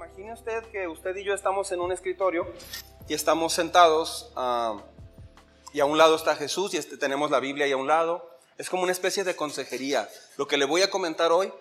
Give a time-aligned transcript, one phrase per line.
[0.00, 2.46] imagine usted que usted y yo estamos en un escritorio
[3.06, 4.80] y estamos sentados ah,
[5.74, 8.26] y a un lado está Jesús y este, tenemos la Biblia y a un lado.
[8.56, 10.08] Es como una especie de consejería.
[10.38, 11.52] Lo que le voy a comentar hoy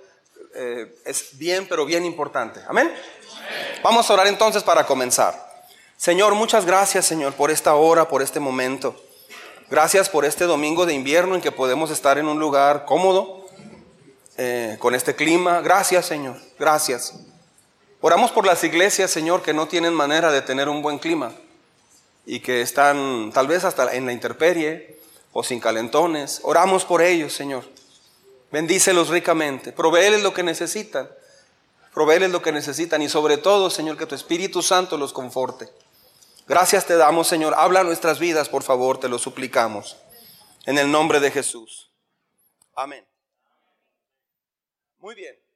[0.55, 2.61] eh, es bien, pero bien importante.
[2.69, 2.93] ¿Amén?
[3.83, 5.35] Vamos a orar entonces para comenzar.
[5.97, 8.95] Señor, muchas gracias, Señor, por esta hora, por este momento.
[9.69, 13.45] Gracias por este domingo de invierno en que podemos estar en un lugar cómodo,
[14.37, 15.59] eh, con este clima.
[15.59, 16.37] Gracias, Señor.
[16.57, 17.28] Gracias.
[18.01, 21.33] Oramos por las iglesias, Señor, que no tienen manera de tener un buen clima
[22.25, 24.99] y que están tal vez hasta en la intemperie
[25.33, 26.39] o sin calentones.
[26.43, 27.65] Oramos por ellos, Señor.
[28.51, 29.73] Bendícelos ricamente.
[29.73, 31.09] Provéeles lo que necesitan.
[31.93, 35.69] Provéeles lo que necesitan y sobre todo, Señor, que tu Espíritu Santo los conforte.
[36.47, 37.53] Gracias te damos, Señor.
[37.57, 39.97] Habla nuestras vidas, por favor, te lo suplicamos.
[40.65, 41.91] En el nombre de Jesús.
[42.75, 43.05] Amén.
[44.99, 45.48] Muy bien.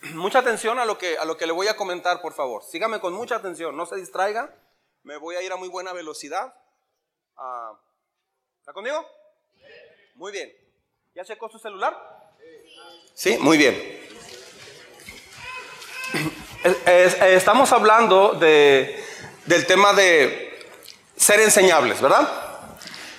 [0.14, 2.62] mucha atención a lo, que, a lo que le voy a comentar, por favor.
[2.62, 4.54] Sígame con mucha atención, no se distraiga.
[5.02, 6.54] Me voy a ir a muy buena velocidad.
[7.36, 7.72] Ah,
[8.60, 9.06] ¿Está conmigo?
[10.14, 10.52] Muy bien.
[11.14, 11.96] ¿Ya checó su celular?
[13.14, 13.74] Sí, muy bien.
[16.86, 19.04] Estamos hablando de,
[19.46, 20.68] del tema de
[21.16, 22.28] ser enseñables, ¿verdad?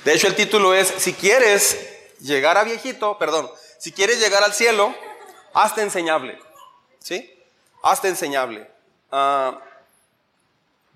[0.05, 4.53] De hecho, el título es, si quieres llegar a viejito, perdón, si quieres llegar al
[4.53, 4.93] cielo,
[5.53, 6.39] hazte enseñable.
[6.99, 7.33] ¿Sí?
[7.81, 8.69] Hasta enseñable.
[9.11, 9.59] Ah,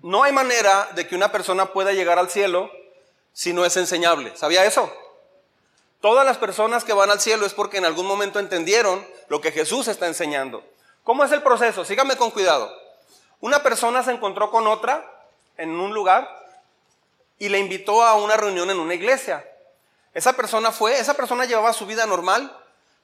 [0.04, 2.70] no hay manera de que una persona pueda llegar al cielo
[3.32, 4.36] si no es enseñable.
[4.36, 4.92] ¿Sabía eso?
[6.00, 9.50] Todas las personas que van al cielo es porque en algún momento entendieron lo que
[9.50, 10.62] Jesús está enseñando.
[11.02, 11.84] ¿Cómo es el proceso?
[11.84, 12.70] Sígame con cuidado.
[13.40, 15.10] Una persona se encontró con otra
[15.56, 16.28] en un lugar
[17.38, 19.44] y le invitó a una reunión en una iglesia.
[20.12, 22.54] Esa persona fue, esa persona llevaba su vida normal,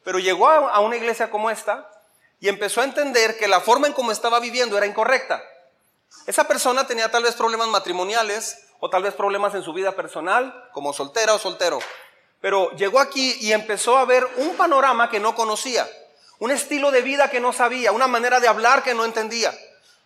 [0.05, 1.91] pero llegó a una iglesia como esta
[2.41, 5.43] y empezó a entender que la forma en cómo estaba viviendo era incorrecta.
[6.27, 10.71] Esa persona tenía tal vez problemas matrimoniales o tal vez problemas en su vida personal,
[10.73, 11.79] como soltera o soltero.
[12.41, 15.87] Pero llegó aquí y empezó a ver un panorama que no conocía,
[16.39, 19.55] un estilo de vida que no sabía, una manera de hablar que no entendía,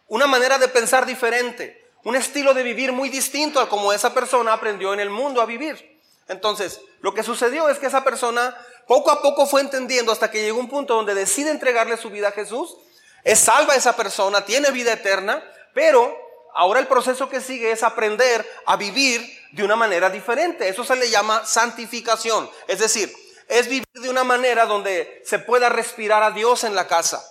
[0.08, 4.52] una manera de pensar diferente, un estilo de vivir muy distinto a como esa persona
[4.52, 5.93] aprendió en el mundo a vivir.
[6.28, 10.42] Entonces, lo que sucedió es que esa persona poco a poco fue entendiendo hasta que
[10.42, 12.76] llegó un punto donde decide entregarle su vida a Jesús.
[13.22, 15.42] Es salva a esa persona, tiene vida eterna,
[15.72, 16.16] pero
[16.54, 19.20] ahora el proceso que sigue es aprender a vivir
[19.52, 20.68] de una manera diferente.
[20.68, 22.50] Eso se le llama santificación.
[22.68, 23.12] Es decir,
[23.48, 27.24] es vivir de una manera donde se pueda respirar a Dios en la casa.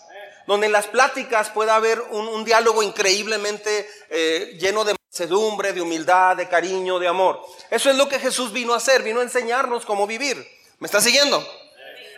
[0.45, 6.35] Donde en las pláticas pueda haber un, diálogo increíblemente eh, lleno de sedumbre, de humildad,
[6.35, 7.39] de cariño, de amor.
[7.69, 10.35] Eso es lo que Jesús vino a hacer, vino a enseñarnos cómo vivir.
[10.79, 11.47] ¿Me está siguiendo?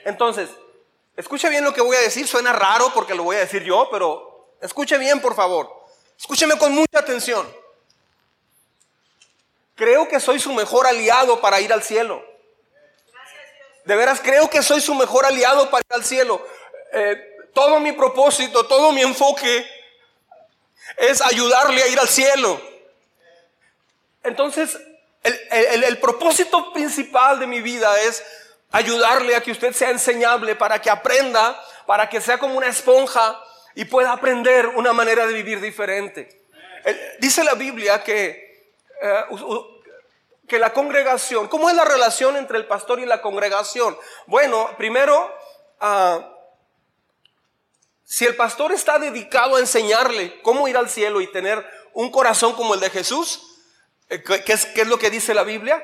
[0.06, 0.50] Entonces,
[1.18, 2.26] escuche bien lo que voy a decir.
[2.26, 5.70] Suena raro porque lo voy a decir yo, pero escuche bien, por favor.
[6.18, 7.46] Escúcheme con mucha atención.
[9.76, 12.24] Creo que soy su mejor aliado para ir al cielo.
[13.84, 16.48] De veras, creo que soy su mejor aliado para ir al cielo.
[16.94, 19.68] Eh, todo mi propósito, todo mi enfoque
[20.96, 22.75] es ayudarle a ir al cielo.
[24.26, 24.80] Entonces,
[25.24, 28.24] el, propósito principal de mi vida es
[28.72, 33.42] ayudarle a que usted sea enseñable para que aprenda, para que sea como una esponja
[33.76, 36.46] y pueda aprender una manera de vivir diferente.
[37.20, 38.72] Dice la Biblia que,
[39.02, 39.24] eh,
[40.48, 43.98] que la congregación, ¿cómo es la relación entre el pastor y la congregación?
[44.28, 45.34] Bueno, primero,
[45.80, 46.32] ah,
[48.04, 52.54] si el pastor está dedicado a enseñarle cómo ir al cielo y tener un corazón
[52.54, 53.55] como el de Jesús,
[54.08, 55.84] ¿qué es, qué es lo que dice la Biblia?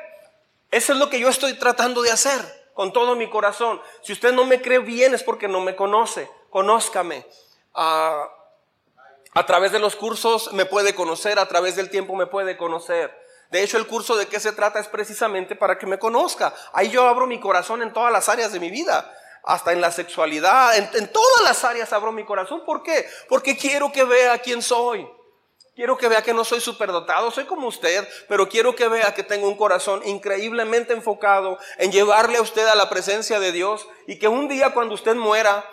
[0.71, 3.81] Eso es lo que yo estoy tratando de hacer con todo mi corazón.
[4.01, 6.29] Si usted no me cree bien es porque no me conoce.
[6.49, 7.25] Conózcame.
[7.73, 8.29] Ah,
[9.33, 13.17] a través de los cursos me puede conocer, a través del tiempo me puede conocer.
[13.49, 16.53] De hecho, el curso de qué se trata es precisamente para que me conozca.
[16.73, 19.91] Ahí yo abro mi corazón en todas las áreas de mi vida, hasta en la
[19.91, 22.63] sexualidad, en, en todas las áreas abro mi corazón.
[22.65, 23.05] ¿Por qué?
[23.27, 25.07] Porque quiero que vea quién soy.
[25.73, 29.23] Quiero que vea que no soy superdotado, soy como usted, pero quiero que vea que
[29.23, 34.19] tengo un corazón increíblemente enfocado en llevarle a usted a la presencia de Dios y
[34.19, 35.63] que un día cuando usted muera,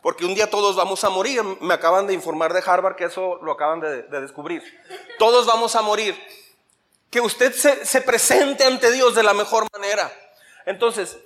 [0.00, 3.40] porque un día todos vamos a morir, me acaban de informar de Harvard que eso
[3.42, 4.62] lo acaban de, descubrir,
[5.18, 6.18] todos vamos a morir,
[7.10, 10.10] que usted se, se presente ante Dios de la mejor manera.
[10.64, 11.18] Entonces,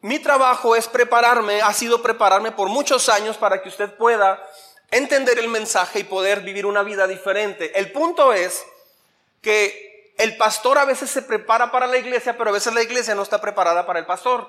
[0.00, 4.40] mi trabajo es prepararme, ha sido prepararme por muchos años para que usted pueda
[4.90, 7.78] entender el mensaje y poder vivir una vida diferente.
[7.78, 8.64] El punto es
[9.40, 13.14] que el pastor a veces se prepara para la iglesia, pero a veces la iglesia
[13.14, 14.48] no está preparada para el pastor.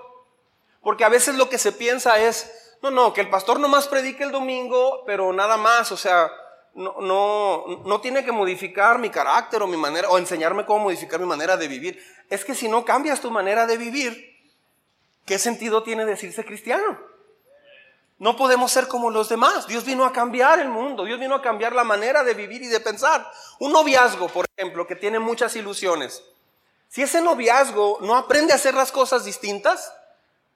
[0.82, 2.52] Porque a veces lo que se piensa es,
[2.82, 6.30] No, no, que el pastor nomás predique el domingo, pero nada más, o sea,
[6.76, 11.20] no, no, no tiene que modificar mi carácter o mi manera, o enseñarme cómo modificar
[11.20, 12.00] mi manera de vivir.
[12.30, 14.38] Es que si no cambias tu manera de vivir,
[15.26, 17.00] ¿qué sentido tiene decirse cristiano?
[18.18, 19.68] No podemos ser como los demás.
[19.68, 22.68] Dios vino a cambiar el mundo, Dios vino a cambiar la manera de vivir y
[22.68, 23.30] de pensar.
[23.60, 26.24] Un noviazgo, por ejemplo, que tiene muchas ilusiones.
[26.88, 29.92] Si ese noviazgo no aprende a hacer las cosas distintas,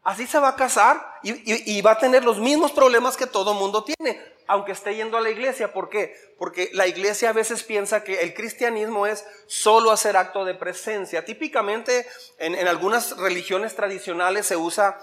[0.04, 3.84] Así se va a casar y, va a tener los mismos problemas que todo mundo
[3.84, 5.74] tiene, aunque esté yendo a la iglesia.
[5.74, 6.16] ¿Por qué?
[6.38, 11.26] Porque la iglesia a veces piensa que el cristianismo es solo hacer acto de presencia.
[11.26, 12.08] Típicamente
[12.38, 14.98] en, algunas religiones tradicionales se usa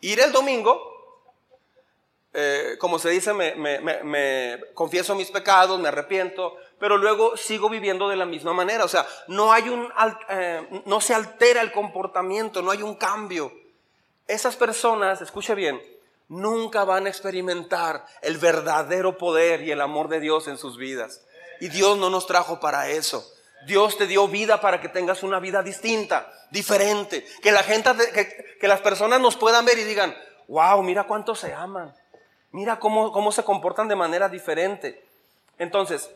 [0.00, 0.93] ir el domingo,
[2.34, 8.16] eh, como se dice, me, confieso mis pecados, me arrepiento, pero luego sigo viviendo de
[8.16, 8.84] la misma manera.
[8.84, 9.88] O sea, no hay un,
[10.28, 13.52] eh, no se altera el comportamiento, no hay un cambio.
[14.26, 15.80] Esas personas, escuche bien,
[16.28, 21.22] nunca van a experimentar el verdadero poder y el amor de Dios en sus vidas.
[21.60, 23.24] Y Dios no nos trajo para eso.
[23.66, 27.24] Dios te dio vida para que tengas una vida distinta, diferente.
[27.42, 27.90] Que la gente,
[28.60, 30.14] que, las personas nos puedan ver y digan,
[30.48, 31.94] wow, mira cuánto se aman.
[32.54, 35.04] Mira cómo, cómo se comportan de manera diferente.
[35.58, 36.10] Entonces,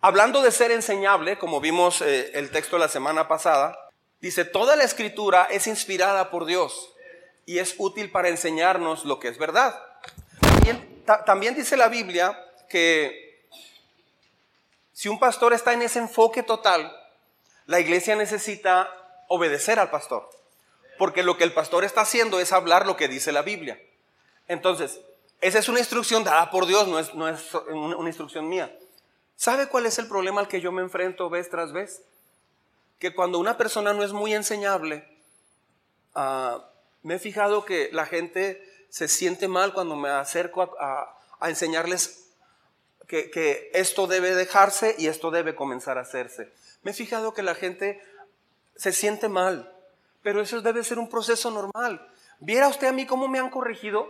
[0.00, 3.78] hablando de ser enseñable, como vimos eh, el texto la semana pasada,
[4.24, 6.94] Dice, toda la escritura es inspirada por Dios
[7.44, 9.78] y es útil para enseñarnos lo que es verdad.
[11.26, 13.44] También, dice la Biblia que
[14.94, 16.90] si un pastor está en ese enfoque total,
[17.66, 18.88] la iglesia necesita
[19.28, 20.26] obedecer al pastor.
[20.98, 23.80] Porque lo que el pastor está haciendo es hablar lo que dice la Biblia.
[24.48, 25.00] Entonces,
[25.40, 28.76] esa es una instrucción dada por Dios, no es, no es una instrucción mía.
[29.36, 32.02] ¿Sabe cuál es el problema al que yo me enfrento vez tras vez?
[32.98, 35.06] que cuando una persona no es muy enseñable,
[36.14, 36.70] ah,
[37.02, 42.30] me he fijado que la gente se siente mal cuando me acerco a, enseñarles
[43.06, 46.50] que, que, esto debe dejarse y esto debe comenzar a hacerse.
[46.82, 48.02] Me he fijado que la gente
[48.76, 49.73] se siente mal,
[50.24, 52.00] pero eso debe ser un proceso normal.
[52.40, 54.08] ¿Viera usted a mí cómo me han corregido?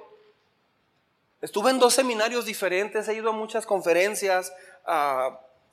[1.43, 4.53] Estuve en dos seminarios diferentes, he ido a muchas conferencias,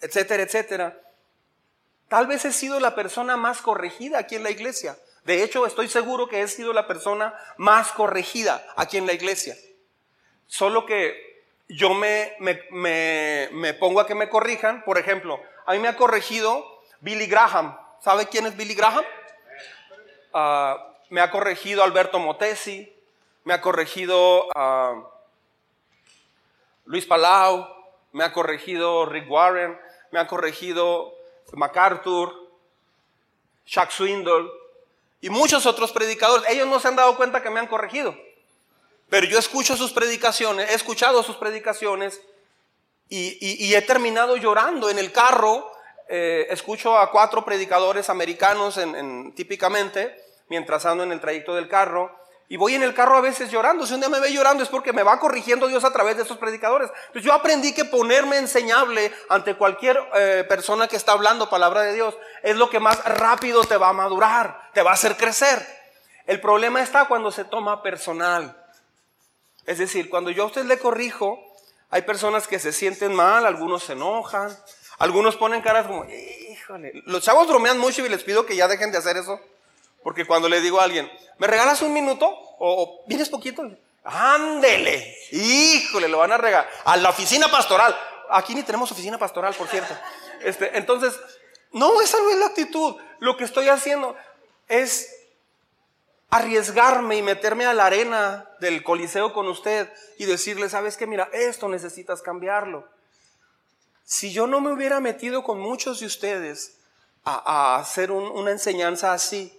[0.01, 0.99] etcétera, etcétera.
[2.09, 4.97] Tal vez he sido la persona más corregida aquí en la iglesia.
[5.25, 9.55] De hecho, estoy seguro que he sido la persona más corregida aquí en la iglesia.
[10.47, 14.83] Solo que yo me, me, pongo a que me corrijan.
[14.83, 16.65] Por ejemplo, a mí me ha corregido
[16.99, 17.77] Billy Graham.
[18.01, 19.05] ¿Sabe quién es Billy Graham?
[20.33, 22.93] Ah, me ha corregido Alberto Motesi.
[23.43, 25.03] Me ha corregido ah,
[26.85, 27.67] Luis Palau.
[28.13, 29.79] Me ha corregido Rick Warren.
[30.11, 31.13] Me ha corregido
[31.53, 32.33] MacArthur,
[33.65, 34.51] Chuck Swindoll
[35.21, 36.49] y muchos otros predicadores.
[36.49, 38.15] Ellos no se han dado cuenta que me han corregido.
[39.09, 42.21] Pero yo escucho sus predicaciones, he escuchado sus predicaciones
[43.09, 45.70] y, he terminado llorando en el carro.
[46.13, 48.77] Eh, escucho a cuatro predicadores americanos
[49.33, 50.13] típicamente
[50.49, 52.13] mientras ando en el trayecto del carro
[52.49, 53.87] y voy en el carro a veces llorando.
[53.87, 56.23] Si un día me ve llorando es porque me va corrigiendo Dios a través de
[56.23, 56.89] esos predicadores.
[57.07, 61.93] Entonces yo aprendí que ponerme enseñable ante cualquier eh, persona que está hablando palabra de
[61.93, 65.65] Dios es lo que más rápido te va a madurar, te va a hacer crecer.
[66.27, 68.61] El problema está cuando se toma personal.
[69.65, 71.39] Es decir, cuando yo a usted le corrijo,
[71.89, 74.53] hay personas que se sienten mal, algunos se enojan,
[75.01, 78.91] algunos ponen caras como, híjole, los chavos bromean mucho y les pido que ya dejen
[78.91, 79.39] de hacer eso.
[80.03, 82.29] Porque cuando le digo a alguien, ¿me regalas un minuto?
[82.59, 83.63] ¿O, vienes poquito?
[84.03, 86.69] Ándele, híjole, lo van a regalar.
[86.85, 87.97] A la oficina pastoral.
[88.29, 89.93] Aquí ni tenemos oficina pastoral, por cierto.
[90.43, 91.19] Este, entonces,
[91.71, 92.95] no, esa no es la actitud.
[93.19, 94.15] Lo que estoy haciendo
[94.67, 95.15] es
[96.31, 101.29] arriesgarme y meterme a la arena del coliseo con usted y decirle, sabes que mira,
[101.31, 102.87] esto necesitas cambiarlo.
[104.03, 106.77] Si yo no me hubiera metido con muchos de ustedes
[107.23, 109.57] a, hacer una enseñanza así,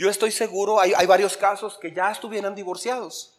[0.00, 3.38] yo estoy seguro, hay, varios casos que ya estuvieran divorciados.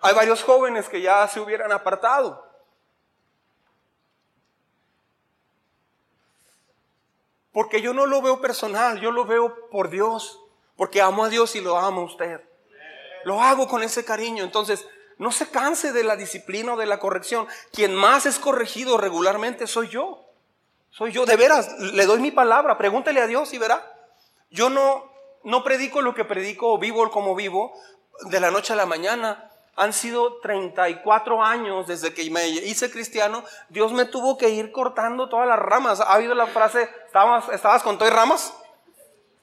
[0.00, 2.48] Hay varios jóvenes que ya se hubieran apartado.
[7.52, 10.38] Porque yo no lo veo personal, yo lo veo por Dios.
[10.76, 12.40] Porque amo a Dios y lo amo a usted.
[13.24, 14.44] Lo hago con ese cariño.
[14.44, 14.86] Entonces,
[15.20, 17.46] no se canse de la disciplina o de la corrección.
[17.72, 20.24] Quien más es corregido regularmente soy yo.
[20.88, 21.26] Soy yo.
[21.26, 22.78] De veras, le doy mi palabra.
[22.78, 23.84] Pregúntele a Dios y verá.
[24.50, 25.12] Yo no,
[25.44, 27.70] no predico lo que predico o vivo como vivo
[28.30, 29.50] de la noche a la mañana.
[29.76, 33.44] Han sido 34 años desde que me hice cristiano.
[33.68, 36.00] Dios me tuvo que ir cortando todas las ramas.
[36.00, 38.54] ¿Ha habido la frase, estabas, con todo y ramas?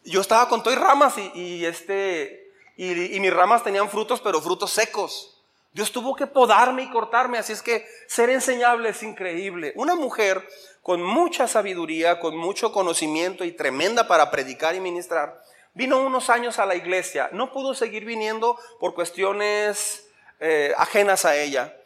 [0.03, 4.41] Yo estaba con todo y ramas y, este, y, y mis ramas tenían frutos, pero
[4.41, 5.36] frutos secos.
[5.77, 9.74] Dios tuvo que podarme y cortarme, así es que ser enseñable es increíble.
[9.75, 10.43] Una mujer
[10.81, 15.39] con mucha sabiduría, con mucho conocimiento y tremenda para predicar y ministrar,
[15.75, 17.29] vino unos años a la iglesia.
[17.31, 21.77] No pudo seguir viniendo por cuestiones eh, ajenas a ella.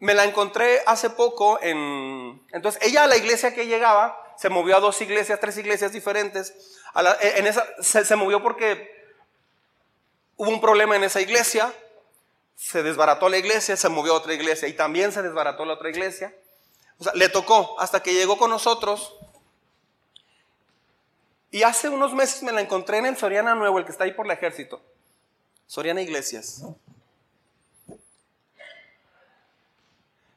[0.00, 2.42] Me la encontré hace poco en...
[2.52, 6.52] Entonces, ella a la iglesia que llegaba, se movió a dos iglesias, tres iglesias diferentes.
[7.22, 8.86] en esa, se movió porque
[10.36, 11.72] hubo un problema en esa iglesia,
[12.58, 15.90] se desbarató la iglesia, se movió a otra iglesia y también se desbarató la otra
[15.90, 16.34] iglesia.
[16.98, 19.14] O sea, le tocó hasta que llegó con nosotros.
[21.52, 24.12] Y hace unos meses me la encontré en el Soriana Nuevo, el que está ahí
[24.12, 24.82] por el ejército.
[25.68, 26.64] Soriana Iglesias.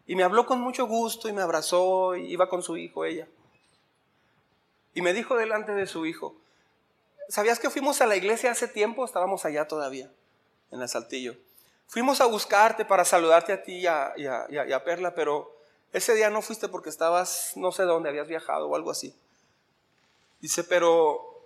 [0.06, 3.28] Y me habló con mucho gusto y me abrazó y iba con su hijo ella.
[4.94, 6.36] Y me dijo delante de su hijo,
[7.30, 9.06] ¿sabías que fuimos a la iglesia hace tiempo?
[9.06, 10.12] Estábamos allá todavía,
[10.70, 11.36] en el Saltillo.
[11.92, 15.54] Fuimos a buscarte para saludarte a ti y a, Perla, pero
[15.92, 19.14] ese día no fuiste porque estabas, no sé dónde, habías viajado o algo así.
[20.40, 21.44] Dice, pero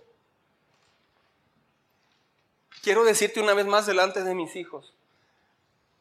[2.80, 4.94] quiero decirte una vez más delante de mis hijos.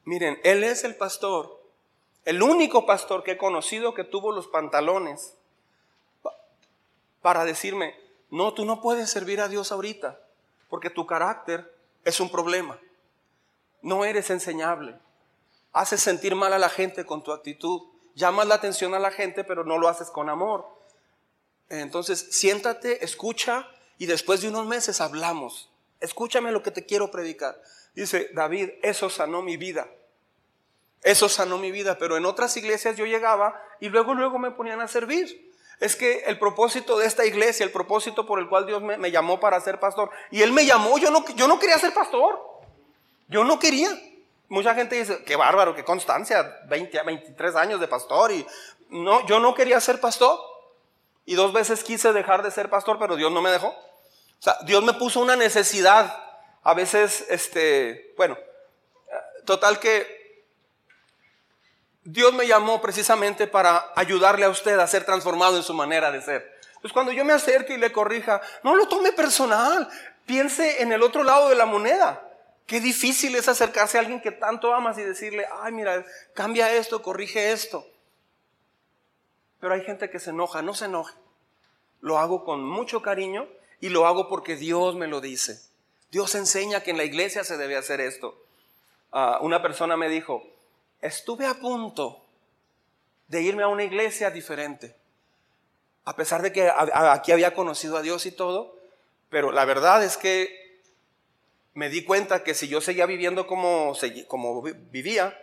[0.03, 1.59] Miren, Él es el pastor,
[2.23, 5.33] el único pastor que he conocido que tuvo los pantalones
[7.23, 7.99] para decirme,
[8.29, 10.19] no, tú no puedes servir a Dios ahorita,
[10.69, 12.79] porque tu carácter es un problema.
[13.85, 14.95] No eres enseñable.
[15.71, 17.81] Haces sentir mal a la gente con tu actitud
[18.15, 20.65] llamas la atención a la gente, pero no lo haces con amor.
[21.69, 25.69] Entonces, siéntate, escucha y después de unos meses hablamos.
[25.99, 27.61] Escúchame lo que te quiero predicar.
[27.93, 29.87] Dice David, eso sanó mi vida.
[31.03, 34.81] Eso sanó mi vida, pero en otras iglesias yo llegaba y luego, luego me ponían
[34.81, 35.53] a servir.
[35.79, 39.39] Es que el propósito de esta iglesia, el propósito por el cual Dios me, llamó
[39.39, 42.39] para ser pastor, y Él me llamó, yo no, yo no quería ser pastor.
[43.27, 43.89] Yo no quería.
[44.47, 48.31] Mucha gente dice, qué bárbaro, qué constancia, 20 a 23 años de pastor.
[48.31, 48.45] Y
[48.89, 50.39] no, yo no quería ser pastor.
[51.25, 53.67] Y dos veces quise dejar de ser pastor, pero Dios no me dejó.
[53.67, 56.23] O sea, Dios me puso una necesidad.
[56.61, 58.37] A veces, este, bueno,
[59.45, 60.43] total que
[62.03, 66.21] Dios me llamó precisamente para ayudarle a usted a ser transformado en su manera de
[66.21, 66.55] ser.
[66.81, 69.89] Pues cuando yo me acerque y le corrija, no lo tome personal.
[70.27, 72.21] Piense en el otro lado de la moneda.
[72.65, 76.03] Qué difícil es acercarse a alguien que tanto amas y decirle, ay, mira,
[76.33, 77.85] cambia esto, corrige esto.
[79.59, 81.15] Pero hay gente que se enoja, no se enoje.
[82.01, 83.47] Lo hago con mucho cariño
[83.79, 85.59] y lo hago porque Dios me lo dice.
[86.11, 88.35] Dios enseña que en la iglesia se debe hacer esto.
[89.11, 90.43] Ah, una persona me dijo,
[91.01, 92.25] estuve a punto
[93.27, 94.95] de irme a una iglesia diferente,
[96.03, 98.77] a pesar de que aquí había conocido a Dios y todo,
[99.29, 100.64] pero la verdad es que
[101.75, 103.93] me di cuenta que si yo seguía viviendo como,
[104.27, 105.37] como vivía,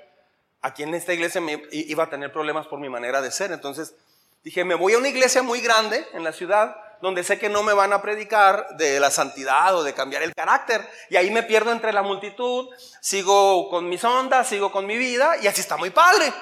[0.63, 3.53] aquí en esta iglesia iba a tener problemas por mi manera de ser.
[3.53, 3.95] Entonces
[4.43, 7.63] dije, me voy a una iglesia muy grande en la ciudad, donde sé que no
[7.63, 10.89] me van a predicar de la santidad o de cambiar el carácter.
[11.11, 12.71] Y ahí me pierdo entre la multitud,
[13.03, 16.33] sigo con mis ondas, sigo con mi vida, y así está muy padre.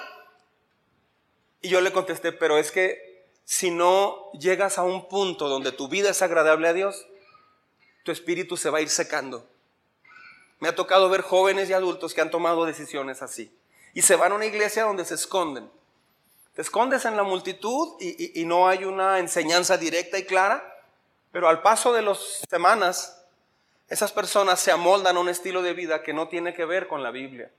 [1.62, 5.88] Y yo le contesté, pero es que si no llegas a un punto donde tu
[5.88, 7.08] vida es agradable a Dios,
[8.04, 9.50] tu espíritu se va a ir secando.
[10.60, 13.52] Me ha tocado ver jóvenes y adultos que han tomado decisiones así.
[13.94, 15.70] Y se van a una iglesia donde se esconden.
[16.54, 20.62] Te escondes en la multitud y, no hay una enseñanza directa y clara,
[21.32, 23.24] pero al paso de las semanas,
[23.88, 27.02] esas personas se amoldan a un estilo de vida que no tiene que ver con
[27.02, 27.50] la Biblia.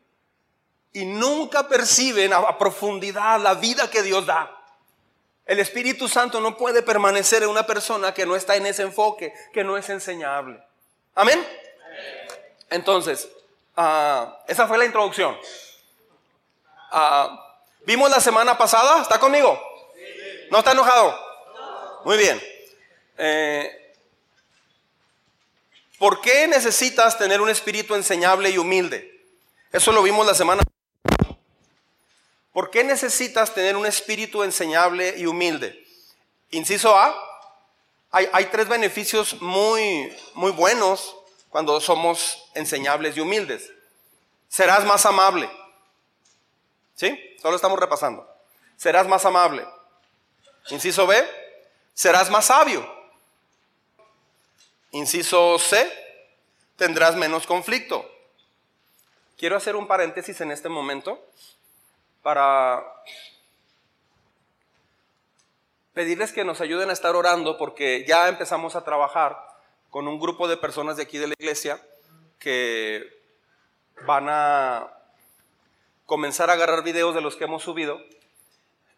[0.93, 4.57] Y nunca perciben a profundidad la vida que Dios da.
[5.45, 9.33] El Espíritu Santo no puede permanecer en una persona que no está en ese enfoque,
[9.51, 10.63] que no es enseñable.
[11.15, 11.45] Amén.
[12.71, 13.29] Entonces,
[13.75, 15.37] ah, esa fue la introducción.
[16.89, 19.61] Ah, vimos la semana pasada, ¿está conmigo?
[20.49, 21.19] ¿No está enojado?
[22.05, 22.41] Muy bien.
[23.17, 23.93] Eh,
[25.99, 29.21] ¿Por qué necesitas tener un espíritu enseñable y humilde?
[29.71, 31.37] Eso lo vimos la semana pasada.
[32.53, 35.85] ¿Por qué necesitas tener un espíritu enseñable y humilde?
[36.51, 37.15] Inciso A,
[38.11, 41.15] hay, hay tres beneficios muy, muy buenos
[41.51, 43.71] cuando somos enseñables y humildes.
[44.47, 45.49] Serás más amable.
[46.95, 47.37] ¿Sí?
[47.41, 48.27] Solo estamos repasando.
[48.77, 49.67] Serás más amable.
[50.69, 51.23] Inciso B,
[51.93, 52.89] serás más sabio.
[54.91, 55.91] Inciso C,
[56.77, 58.09] tendrás menos conflicto.
[59.37, 61.19] Quiero hacer un paréntesis en este momento
[62.21, 62.81] para
[65.93, 69.50] pedirles que nos ayuden a estar orando porque ya empezamos a trabajar
[69.91, 71.79] con un grupo de personas de aquí de la iglesia
[72.39, 73.21] que
[74.07, 74.91] van a
[76.07, 78.01] comenzar a agarrar videos de los que hemos subido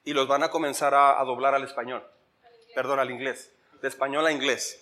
[0.06, 2.08] y los van a comenzar a, doblar al español,
[2.76, 4.80] perdón, al inglés, de español a inglés.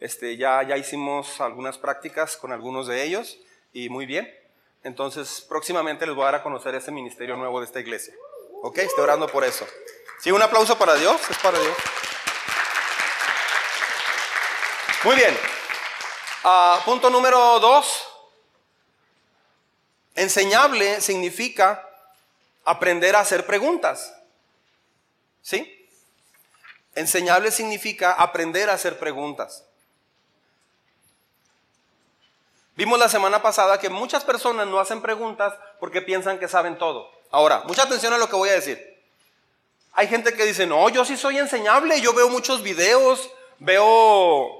[0.00, 3.38] Este, ya, ya hicimos algunas prácticas con algunos de ellos
[3.72, 4.34] y muy bien.
[4.82, 8.14] Entonces, próximamente les voy a dar a conocer ese ministerio nuevo de esta iglesia.
[8.62, 8.78] ¿Ok?
[8.78, 9.66] Estoy orando por eso.
[10.20, 11.76] Sí, un aplauso para Dios, es para Dios.
[15.02, 15.34] Muy bien.
[16.44, 18.06] Ah, punto número dos.
[20.14, 21.88] Enseñable significa
[22.66, 24.14] aprender a hacer preguntas.
[25.40, 25.88] ¿Sí?
[26.94, 29.64] Enseñable significa aprender a hacer preguntas.
[32.76, 37.10] Vimos la semana pasada que muchas personas no hacen preguntas porque piensan que saben todo.
[37.30, 39.02] Ahora, mucha atención a lo que voy a decir.
[39.92, 44.59] Hay gente que dice, no, yo sí soy enseñable, yo veo muchos videos, veo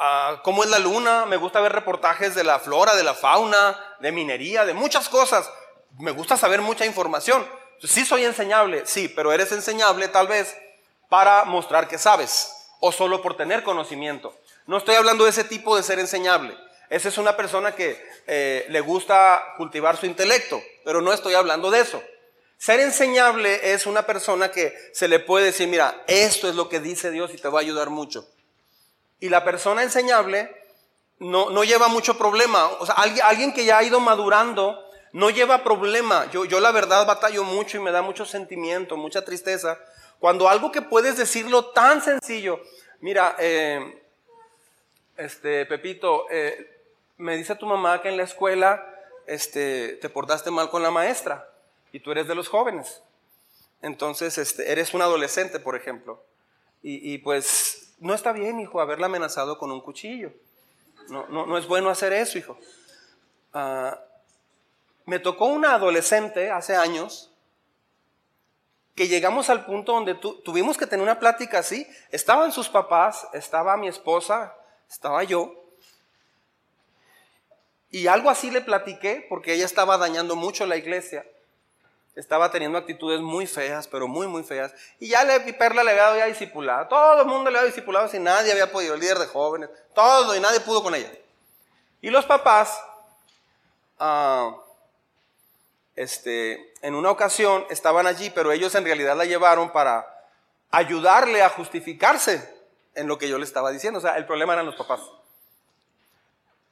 [0.00, 3.78] ah, cómo es la luna, me gusta ver reportajes de la flora, de la fauna,
[4.00, 5.48] de minería, de muchas cosas.
[5.98, 7.46] Me gusta saber mucha información.
[7.82, 10.56] Sí soy enseñable, sí, pero eres enseñable tal vez
[11.08, 14.34] para mostrar que sabes o solo por tener conocimiento.
[14.66, 16.56] No estoy hablando de ese tipo de ser enseñable.
[16.88, 21.70] Esa es una persona que eh, le gusta cultivar su intelecto, pero no estoy hablando
[21.70, 22.02] de eso.
[22.58, 26.80] Ser enseñable es una persona que se le puede decir, mira, esto es lo que
[26.80, 28.28] dice Dios y te va a ayudar mucho.
[29.20, 30.54] Y la persona enseñable
[31.18, 32.66] no, no lleva mucho problema.
[32.80, 36.30] O sea, alguien, alguien, que ya ha ido madurando no lleva problema.
[36.30, 39.78] Yo, yo la verdad batallo mucho y me da mucho sentimiento, mucha tristeza.
[40.18, 42.60] Cuando algo que puedes decirlo tan sencillo,
[43.00, 44.02] mira, eh,
[45.16, 46.78] este, Pepito, eh,
[47.16, 48.86] me dice tu mamá que en la escuela
[49.26, 51.48] este, te portaste mal con la maestra
[51.92, 53.02] y tú eres de los jóvenes.
[53.82, 56.22] Entonces, este, eres un adolescente, por ejemplo.
[56.82, 60.32] Y, pues no está bien, hijo, haberla amenazado con un cuchillo.
[61.08, 62.58] No, no, es bueno hacer eso, hijo.
[63.52, 63.98] Ah,
[65.06, 67.32] me tocó una adolescente hace años
[68.94, 71.86] que llegamos al punto donde tuvimos que tener una plática así.
[72.10, 74.54] Estaban sus papás, estaba mi esposa,
[74.88, 75.54] estaba yo.
[77.90, 81.26] Y algo así le platiqué porque ella estaba dañando mucho la iglesia.
[82.20, 84.74] Estaba teniendo actitudes muy feas, pero muy, muy feas.
[84.98, 86.86] Y ya le, Perla le había dado ya discipulado.
[86.86, 90.36] Todo el mundo le había discipulado si nadie había podido, el líder de jóvenes, todo,
[90.36, 91.10] y nadie pudo con ella.
[92.02, 92.78] Y los papás,
[93.98, 94.54] ah,
[95.96, 100.06] este, en una ocasión estaban allí, pero ellos en realidad la llevaron para
[100.70, 102.54] ayudarle a justificarse
[102.96, 103.98] en lo que yo le estaba diciendo.
[103.98, 105.00] O sea, el problema eran los papás.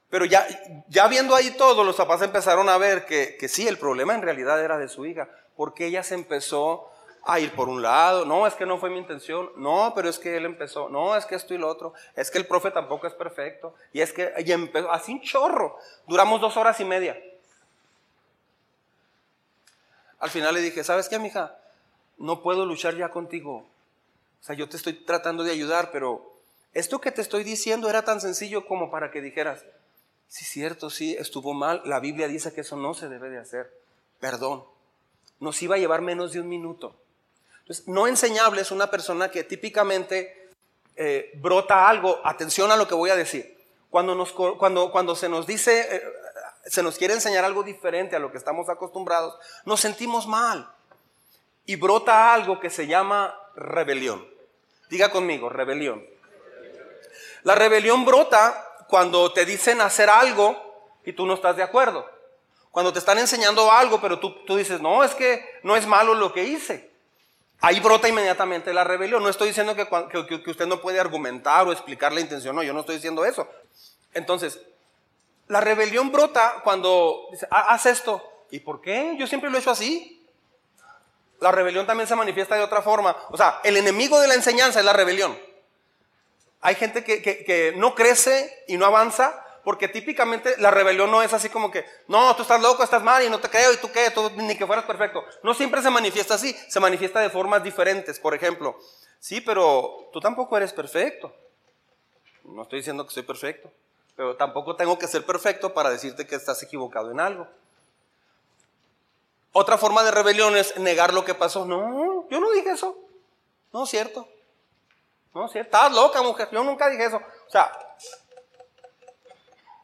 [0.09, 0.47] Pero ya,
[0.87, 4.23] ya viendo ahí todo, los papás empezaron a ver que, que sí, el problema en
[4.23, 6.89] realidad era de su hija, porque ella se empezó
[7.23, 10.17] a ir por un lado, no, es que no fue mi intención, no, pero es
[10.17, 13.05] que él empezó, no, es que esto y lo otro, es que el profe tampoco
[13.07, 17.21] es perfecto, y es que y empezó, así un chorro, duramos dos horas y media.
[20.19, 21.55] Al final le dije, ¿sabes qué, mija?
[22.17, 23.57] No puedo luchar ya contigo.
[24.41, 26.33] O sea, yo te estoy tratando de ayudar, pero
[26.73, 29.63] esto que te estoy diciendo era tan sencillo como para que dijeras,
[30.29, 31.81] Sí, cierto, sí, estuvo mal.
[31.85, 33.73] La Biblia dice que eso no se debe de hacer.
[34.19, 34.63] Perdón.
[35.39, 36.95] Nos iba a llevar menos de un minuto.
[37.61, 40.49] Entonces, no enseñable es una persona que típicamente
[40.95, 42.19] eh, brota algo.
[42.23, 43.57] Atención a lo que voy a decir.
[43.89, 46.03] Cuando, nos, cuando, cuando se nos dice, eh,
[46.65, 50.71] se nos quiere enseñar algo diferente a lo que estamos acostumbrados, nos sentimos mal.
[51.65, 54.27] Y brota algo que se llama rebelión.
[54.89, 56.05] Diga conmigo, rebelión.
[57.43, 60.57] La rebelión brota cuando te dicen hacer algo
[61.05, 62.09] y tú no estás de acuerdo.
[62.71, 66.15] Cuando te están enseñando algo, pero tú, tú dices, no, es que no es malo
[66.15, 66.89] lo que hice.
[67.61, 69.21] Ahí brota inmediatamente la rebelión.
[69.21, 69.87] No estoy diciendo que,
[70.27, 73.25] que, que usted no puede argumentar o explicar la intención, no, yo no estoy diciendo
[73.25, 73.47] eso.
[74.13, 74.59] Entonces,
[75.47, 78.23] la rebelión brota cuando dice, haz esto.
[78.49, 79.15] ¿Y por qué?
[79.19, 80.27] Yo siempre lo he hecho así.
[81.39, 83.15] La rebelión también se manifiesta de otra forma.
[83.29, 85.37] O sea, el enemigo de la enseñanza es la rebelión.
[86.61, 91.49] Hay gente que, no crece y no avanza porque típicamente la rebelión no es así
[91.49, 94.11] como que, no, tú estás loco, estás mal y no te creo y tú qué,
[94.35, 95.23] ni que fueras perfecto.
[95.43, 98.19] No siempre se manifiesta así, se manifiesta de formas diferentes.
[98.19, 98.77] Por ejemplo,
[99.19, 101.33] sí, pero tú tampoco eres perfecto.
[102.43, 103.71] No estoy diciendo que soy perfecto,
[104.15, 107.47] pero tampoco tengo que ser perfecto para decirte que estás equivocado en algo.
[109.51, 111.65] Otra forma de rebelión es negar lo que pasó.
[111.65, 112.97] No, yo no dije eso.
[113.73, 114.27] No es cierto.
[115.33, 116.49] No, sí, estás loca, mujer.
[116.51, 117.17] Yo nunca dije eso.
[117.17, 117.71] O sea,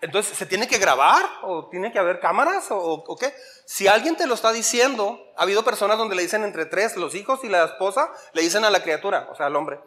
[0.01, 1.25] entonces, ¿se tiene que grabar?
[1.41, 2.67] ¿O tiene que haber cámaras?
[2.69, 3.33] ¿O, qué?
[3.65, 7.15] Si alguien te lo está diciendo, ha habido personas donde le dicen entre tres, los
[7.15, 9.79] hijos y la esposa, le dicen a la criatura, o sea, al hombre,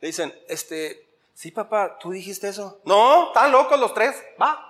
[0.00, 2.80] le dicen, este, sí, papá, ¿tú dijiste eso?
[2.84, 4.64] No, están locos los tres, va.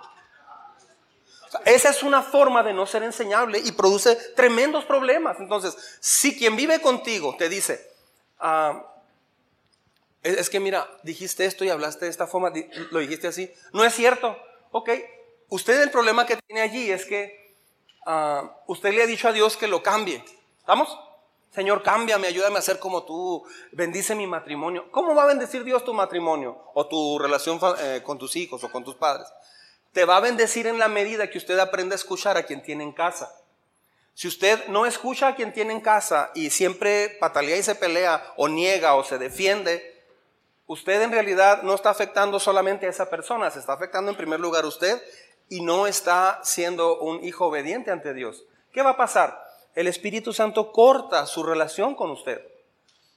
[1.63, 5.37] Esa es una forma de no ser enseñable y produce tremendos problemas.
[5.39, 7.89] Entonces, si quien vive contigo te dice,
[8.39, 8.83] ah,
[10.23, 12.51] es que mira, dijiste esto y hablaste de esta forma,
[12.91, 14.37] lo dijiste así, no es cierto.
[14.71, 14.89] Ok,
[15.49, 17.55] usted el problema que tiene allí es que
[18.05, 20.23] ah, usted le ha dicho a Dios que lo cambie.
[20.59, 20.97] ¿Estamos?
[21.51, 24.91] Señor, cámbiame, ayúdame a ser como tú, bendice mi matrimonio.
[24.91, 28.71] ¿Cómo va a bendecir Dios tu matrimonio o tu relación eh, con tus hijos o
[28.71, 29.27] con tus padres?
[29.91, 32.83] Te va a bendecir en la medida que usted aprenda a escuchar a quien tiene
[32.83, 33.33] en casa.
[34.13, 38.33] Si usted no escucha a quien tiene en casa y siempre patalea y se pelea
[38.37, 39.98] o niega o se defiende,
[40.69, 44.39] usted en realidad no está afectando solamente a esa persona, se está afectando en primer
[44.39, 45.01] lugar usted
[45.49, 48.45] y no está siendo un hijo obediente ante Dios.
[48.71, 49.43] ¿Qué va a pasar?
[49.73, 52.39] El Espíritu Santo corta su relación con usted.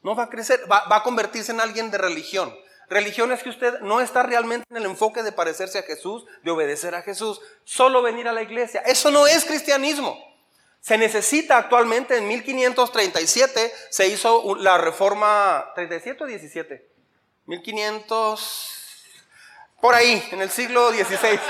[0.03, 2.57] No va a crecer, va, va a convertirse en alguien de religión.
[2.89, 6.51] Religión es que usted no está realmente en el enfoque de parecerse a Jesús, de
[6.51, 8.81] obedecer a Jesús, solo venir a la iglesia.
[8.87, 10.19] Eso no es cristianismo.
[10.81, 16.92] Se necesita actualmente, en 1537 se hizo la reforma, 37 o 17,
[17.47, 18.79] 1500,
[19.81, 21.41] por ahí, en el siglo XVI.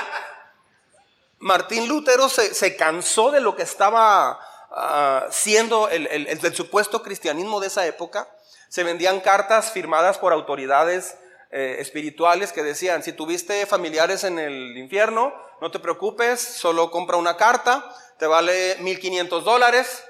[1.38, 7.66] Martín Lutero se, cansó de lo que estaba ah, siendo el, el supuesto cristianismo de
[7.66, 8.28] esa época.
[8.68, 11.16] Se vendían cartas firmadas por autoridades
[11.54, 17.18] eh, espirituales que decían, si tuviste familiares en el infierno, no te preocupes, solo compra
[17.18, 20.02] una carta, te vale 1.500 dólares,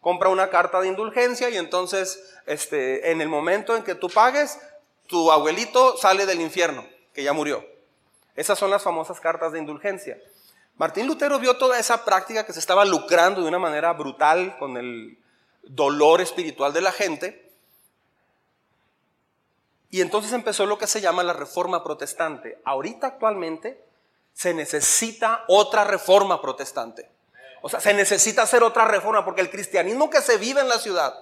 [0.00, 4.60] compra una carta de indulgencia y entonces este, en el momento en que tú pagues,
[5.06, 7.64] tu abuelito sale del infierno, que ya murió.
[8.36, 10.18] Esas son las famosas cartas de indulgencia.
[10.76, 14.76] Martín Lutero vio toda esa práctica que se estaba lucrando de una manera brutal con
[14.76, 15.18] el
[15.62, 17.44] dolor espiritual de la gente
[19.94, 22.60] y entonces empezó lo que se llama la reforma protestante.
[22.64, 23.80] Ahorita actualmente
[24.32, 27.08] se necesita otra reforma protestante.
[27.62, 30.80] O sea, se necesita hacer otra reforma porque el cristianismo que se vive en la
[30.80, 31.14] ciudad,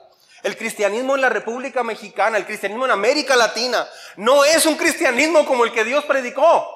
[0.42, 5.46] el cristianismo en la República Mexicana, el cristianismo en América Latina, no es un cristianismo
[5.46, 6.68] como el que Dios predicó.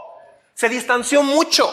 [0.54, 1.70] Se distanció mucho.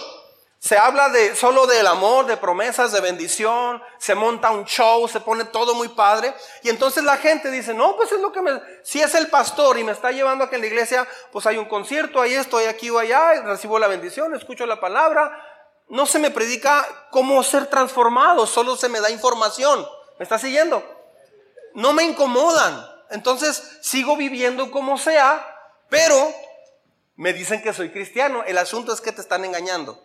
[0.63, 5.19] Se habla de solo del amor, de promesas, de bendición, se monta un show, se
[5.19, 6.33] pone todo muy padre.
[6.61, 9.77] Y entonces la gente dice, no, pues es lo que me, si es el pastor
[9.77, 12.57] y me está llevando a que en la iglesia, pues hay un concierto, hay esto,
[12.57, 15.37] hay aquí o allá, recibo la bendición, escucho la palabra.
[15.89, 19.85] No se me predica cómo ser transformado, solo se me da información.
[20.17, 20.81] ¿Me está siguiendo?
[21.73, 22.85] No me incomodan.
[23.11, 25.45] Entonces sigo viviendo como sea,
[25.89, 26.33] pero
[27.15, 28.43] me dicen que soy cristiano.
[28.45, 30.01] El asunto es que te están engañando.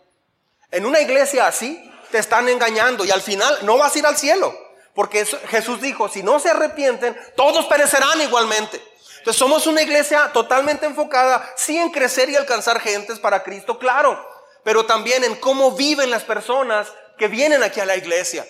[0.70, 4.16] En una iglesia así te están engañando y al final no vas a ir al
[4.16, 4.54] cielo.
[4.94, 8.83] Porque Jesús dijo, si no se arrepienten, todos perecerán igualmente.
[9.18, 14.18] Entonces somos una iglesia totalmente enfocada, sí en crecer y alcanzar gentes para Cristo, claro,
[14.64, 18.46] pero también en cómo viven las personas que vienen aquí a la iglesia.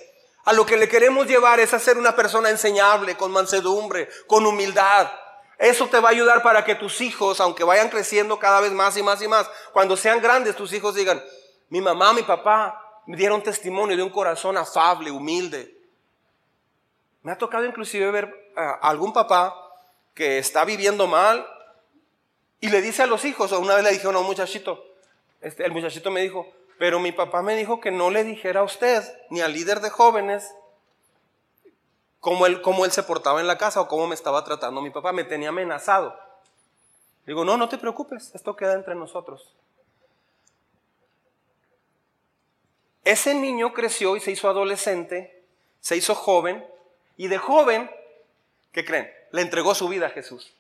[0.49, 4.47] A lo que le queremos llevar es a ser una persona enseñable, con mansedumbre, con
[4.47, 5.13] humildad.
[5.59, 8.97] Eso te va a ayudar para que tus hijos, aunque vayan creciendo cada vez más
[8.97, 11.23] y más y más, cuando sean grandes, tus hijos digan,
[11.69, 15.77] mi mamá, mi papá me dieron testimonio de un corazón afable, humilde.
[17.21, 19.55] Me ha tocado inclusive ver a algún papá
[20.15, 21.47] que está viviendo mal
[22.59, 24.83] y le dice a los hijos, o una vez le dijeron a un muchachito,
[25.43, 28.65] este, el muchachito me dijo, pero mi papá me dijo que no le dijera a
[28.65, 30.55] usted, ni al líder de jóvenes,
[32.21, 34.91] cómo él, cómo él se portaba en la casa o cómo me estaba tratando mi
[34.91, 36.19] papá, me tenía amenazado.
[37.27, 39.53] Digo, no, no te preocupes, esto queda entre nosotros.
[43.05, 45.43] Ese niño creció y se hizo adolescente,
[45.81, 46.65] se hizo joven,
[47.17, 47.91] y de joven,
[48.73, 49.13] ¿qué creen?
[49.33, 50.55] Le entregó su vida a Jesús.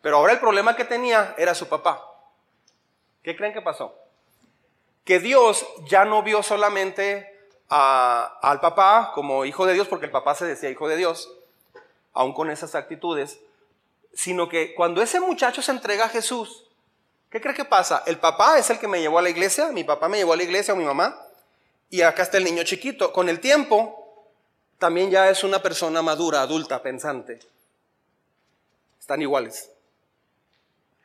[0.00, 2.02] Pero ahora el problema que tenía era su papá.
[3.22, 3.94] ¿Qué creen que pasó?
[5.08, 7.34] Que Dios ya no vio solamente
[7.70, 11.32] al papá como hijo de Dios, porque el papá se decía hijo de Dios,
[12.12, 13.40] aún con esas actitudes,
[14.12, 16.66] sino que cuando ese muchacho se entrega a Jesús,
[17.30, 18.02] ¿qué cree que pasa?
[18.04, 20.36] El papá es el que me llevó a la iglesia, mi papá me llevó a
[20.36, 21.18] la iglesia o mi mamá,
[21.88, 23.10] y acá está el niño chiquito.
[23.10, 24.28] Con el tiempo,
[24.76, 27.38] también ya es una persona madura, adulta, pensante.
[29.00, 29.70] Están iguales.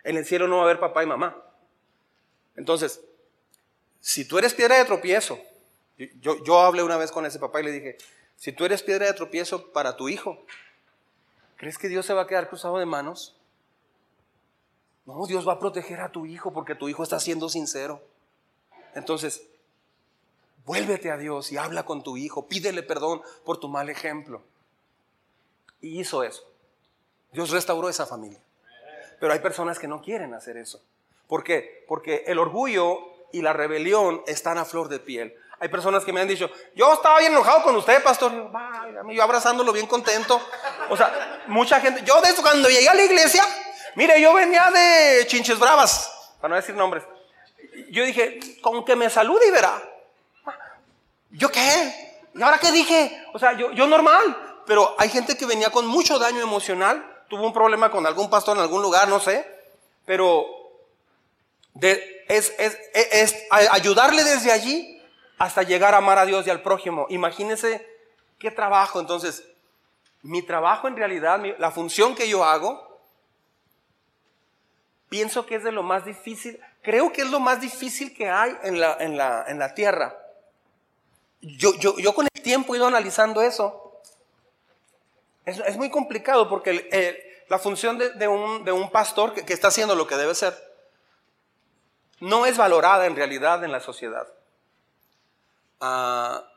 [0.03, 1.37] En el cielo no va a haber papá y mamá.
[2.57, 2.99] Entonces,
[4.03, 5.39] si tú eres piedra de tropiezo,
[6.19, 7.97] yo, yo hablé una vez con ese papá y le dije,
[8.35, 10.45] si tú eres piedra de tropiezo para tu hijo,
[11.55, 13.35] ¿crees que Dios se va a quedar cruzado de manos?
[15.05, 18.03] No, Dios va a proteger a tu hijo porque tu hijo está siendo sincero.
[18.93, 19.43] Entonces,
[20.65, 24.41] Vuélvete a Dios y habla con tu hijo, pídele perdón por tu mal ejemplo.
[25.81, 26.43] Y hizo eso.
[27.33, 28.39] Dios restauró esa familia.
[29.19, 30.81] Pero hay personas que no quieren hacer eso.
[31.27, 31.83] ¿Por qué?
[31.87, 35.35] Porque el orgullo y la rebelión están a flor de piel.
[35.59, 38.31] Hay personas que me han dicho, yo estaba bien enojado con usted, pastor.
[39.11, 40.39] Yo abrazándolo bien contento.
[40.89, 43.43] O sea, mucha gente, yo de eso cuando llegué a la iglesia,
[43.95, 47.03] mire, yo venía de Chinches Bravas, para no decir nombres.
[47.89, 49.81] Yo dije, con que me salude y verá.
[51.31, 52.19] ¿Yo qué?
[52.35, 53.25] ¿Y ahora qué dije?
[53.33, 54.61] O sea, yo, yo normal.
[54.67, 58.57] Pero hay gente que venía con mucho daño emocional, tuvo un problema con algún pastor
[58.57, 59.47] en algún lugar, no sé.
[60.05, 60.45] Pero
[61.73, 62.53] de, es,
[63.49, 65.01] ayudarle desde allí
[65.37, 67.07] hasta llegar a amar a Dios y al prójimo.
[67.09, 67.85] Imagínense
[68.39, 68.99] qué trabajo.
[68.99, 69.43] Entonces,
[70.21, 73.01] mi trabajo en realidad, la función que yo hago,
[75.09, 78.55] pienso que es de lo más difícil, creo que es lo más difícil que hay
[78.63, 80.17] en la, en la, en la tierra.
[81.41, 84.01] Yo, yo, yo, con el tiempo he ido analizando eso.
[85.45, 89.67] Es, es muy complicado porque la función de, un, de un, pastor que, que está
[89.67, 90.72] haciendo lo que debe ser
[92.19, 94.27] no es valorada en realidad en la sociedad.
[95.79, 96.47] Ah,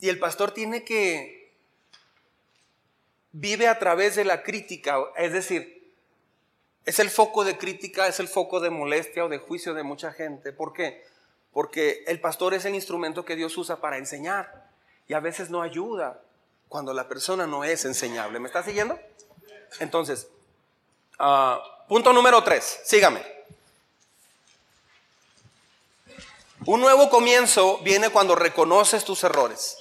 [0.00, 1.52] y el pastor tiene que
[3.32, 5.92] vive a través de la crítica, es decir,
[6.84, 10.12] es el foco de crítica, es el foco de molestia o de juicio de mucha
[10.12, 10.52] gente.
[10.52, 11.04] ¿Por qué?
[11.52, 14.70] Porque el pastor es el instrumento que Dios usa para enseñar
[15.06, 16.22] y a veces no ayuda
[16.68, 18.38] cuando la persona no es enseñable.
[18.38, 18.98] ¿Me está siguiendo?
[19.80, 20.28] Entonces,
[21.18, 23.24] ah, punto número tres, sígame.
[26.66, 29.78] Un nuevo comienzo viene cuando reconoces tus errores.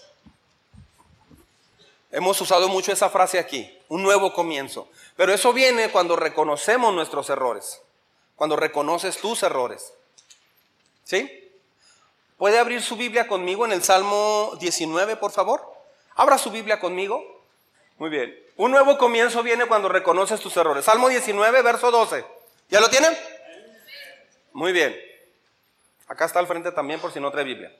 [2.12, 4.88] Hemos usado mucho esa frase aquí, un nuevo comienzo.
[5.17, 7.82] Pero eso viene cuando reconocemos nuestros errores,
[8.36, 9.91] cuando reconoces tus errores.
[11.04, 11.52] ¿Sí?
[12.38, 15.62] ¿Puede abrir su Biblia conmigo en el Salmo 19, por favor?
[16.15, 17.37] Abra su Biblia conmigo.
[17.97, 18.38] Muy bien.
[18.57, 20.86] Un nuevo comienzo viene cuando reconoces tus errores.
[20.86, 22.25] Salmo 19, verso 12.
[22.69, 23.15] ¿Ya lo tienen?
[24.53, 24.95] Muy bien.
[26.07, 27.75] Acá está al frente también por si no trae Biblia.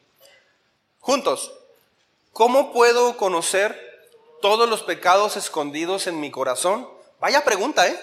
[0.99, 1.53] Juntos,
[2.34, 3.80] ¿cómo puedo conocer
[4.41, 6.89] todos los pecados escondidos en mi corazón?
[7.19, 7.99] Vaya pregunta, ¿eh?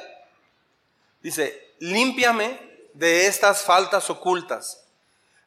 [1.20, 2.58] Dice, límpiame
[2.94, 4.84] de estas faltas ocultas.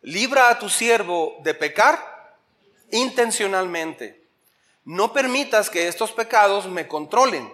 [0.01, 2.35] Libra a tu siervo de pecar
[2.91, 4.26] intencionalmente.
[4.87, 7.53] No permitas que estos pecados me controlen.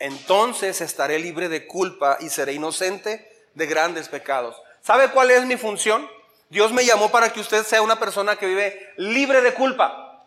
[0.00, 4.60] Entonces estaré libre de culpa y seré inocente de grandes pecados.
[4.82, 6.10] ¿Sabe cuál es mi función?
[6.48, 10.26] Dios me llamó para que usted sea una persona que vive libre de culpa.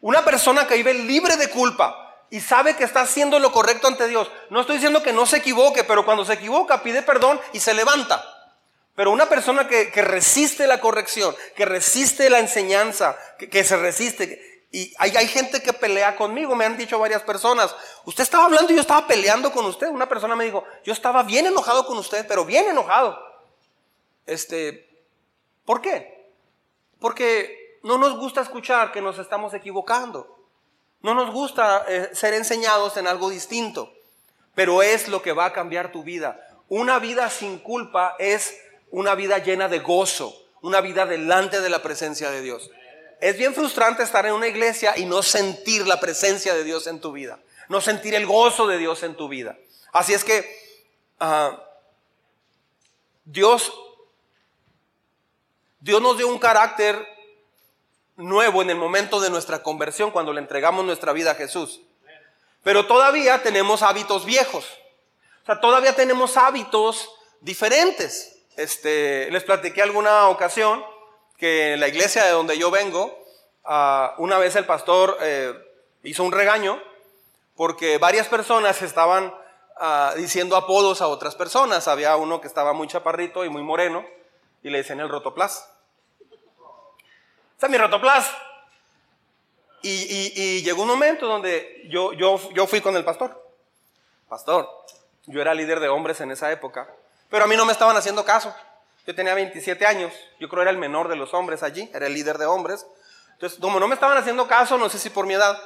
[0.00, 4.06] Una persona que vive libre de culpa y sabe que está haciendo lo correcto ante
[4.06, 4.30] Dios.
[4.48, 7.74] No estoy diciendo que no se equivoque, pero cuando se equivoca pide perdón y se
[7.74, 8.24] levanta.
[8.94, 14.49] Pero una persona que, resiste la corrección, que resiste la enseñanza, que, se resiste.
[14.72, 17.74] Y hay, gente que pelea conmigo, me han dicho varias personas.
[18.04, 19.88] Usted estaba hablando y yo estaba peleando con usted.
[19.88, 23.18] Una persona me dijo, yo estaba bien enojado con usted, pero bien enojado.
[24.26, 24.88] Este,
[25.64, 26.30] ¿Por qué?
[27.00, 30.38] Porque no nos gusta escuchar que nos estamos equivocando.
[31.02, 33.92] No nos gusta eh, ser enseñados en algo distinto.
[34.54, 36.46] Pero es lo que va a cambiar tu vida.
[36.68, 38.56] Una vida sin culpa es
[38.90, 42.70] una vida llena de gozo, una vida delante de la presencia de Dios.
[43.20, 47.00] Es bien frustrante estar en una iglesia y no sentir la presencia de Dios en
[47.00, 49.58] tu vida, no sentir el gozo de Dios en tu vida.
[49.92, 50.48] Así es que
[51.18, 51.62] ah,
[53.24, 53.72] Dios
[55.80, 57.06] Dios nos dio un carácter
[58.16, 61.80] nuevo en el momento de nuestra conversión, cuando le entregamos nuestra vida a Jesús.
[62.62, 64.66] Pero todavía tenemos hábitos viejos.
[65.42, 68.42] O sea, todavía tenemos hábitos diferentes.
[68.56, 70.84] Este, les platiqué alguna ocasión
[71.40, 73.18] que en la iglesia de donde yo vengo,
[73.64, 75.54] ah, una vez el pastor eh,
[76.02, 76.80] hizo un regaño
[77.56, 79.34] porque varias personas estaban
[79.78, 81.88] ah, diciendo apodos a otras personas.
[81.88, 84.04] Había uno que estaba muy chaparrito y muy moreno
[84.62, 85.66] y le decían el rotoplas.
[87.52, 88.30] Está mi rotoplas.
[89.82, 93.42] Y, llegó un momento donde yo fui con el pastor.
[94.28, 94.68] Pastor,
[95.24, 96.86] yo era líder de hombres en esa época,
[97.30, 98.54] pero a mí no me estaban haciendo caso.
[99.10, 102.14] Yo tenía 27 años, yo creo era el menor de los hombres allí, era el
[102.14, 102.86] líder de hombres.
[103.32, 105.60] Entonces, como no me estaban haciendo caso, no sé si por mi edad,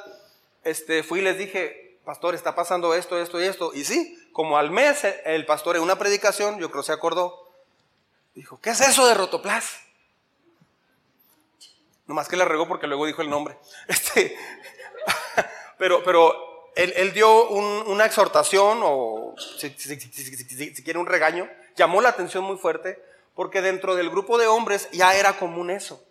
[0.63, 3.75] este, fui y les dije, pastor, está pasando esto, esto y esto.
[3.75, 7.53] Y sí, como al mes el pastor en una predicación, yo creo se acordó,
[8.35, 9.79] Dijo, ¿qué es eso de rotoplas?
[12.07, 13.59] Nomás que le regó porque luego dijo el nombre.
[13.89, 14.39] Este,
[15.79, 19.71] pero, pero él, dio una exhortación o si,
[20.83, 21.47] quiere un regaño.
[21.77, 26.03] Llamó la atención muy fuerte porque dentro del grupo de hombres ya era común eso.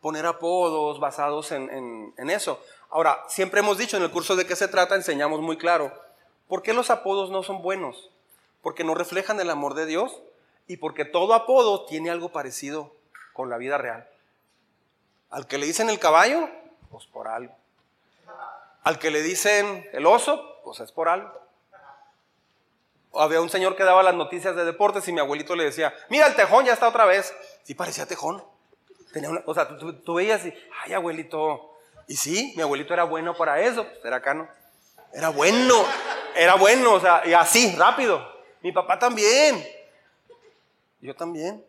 [0.00, 2.62] Poner apodos basados en, en eso.
[2.90, 5.92] Ahora, siempre hemos dicho en el curso de qué se trata, enseñamos muy claro.
[6.48, 8.10] ¿Por qué los apodos no son buenos?
[8.62, 10.20] Porque no reflejan el amor de Dios
[10.66, 12.92] y porque todo apodo tiene algo parecido
[13.32, 14.08] con la vida real.
[15.30, 16.48] Al que le dicen el caballo,
[16.90, 17.54] pues por algo.
[18.82, 21.32] Al que le dicen el oso, pues es por algo.
[23.14, 26.26] Había un señor que daba las noticias de deportes y mi abuelito le decía, mira
[26.26, 27.34] el tejón ya está otra vez.
[27.64, 28.42] Sí parecía tejón.
[29.12, 31.76] Tenía una, o sea, tú, veías y, ay abuelito.
[32.06, 34.48] Y sí, mi abuelito era bueno para eso, pues, era cano.
[35.12, 35.84] Era bueno,
[36.36, 38.24] era bueno, o sea, y así, rápido.
[38.62, 39.66] Mi papá también.
[41.00, 41.64] Yo también.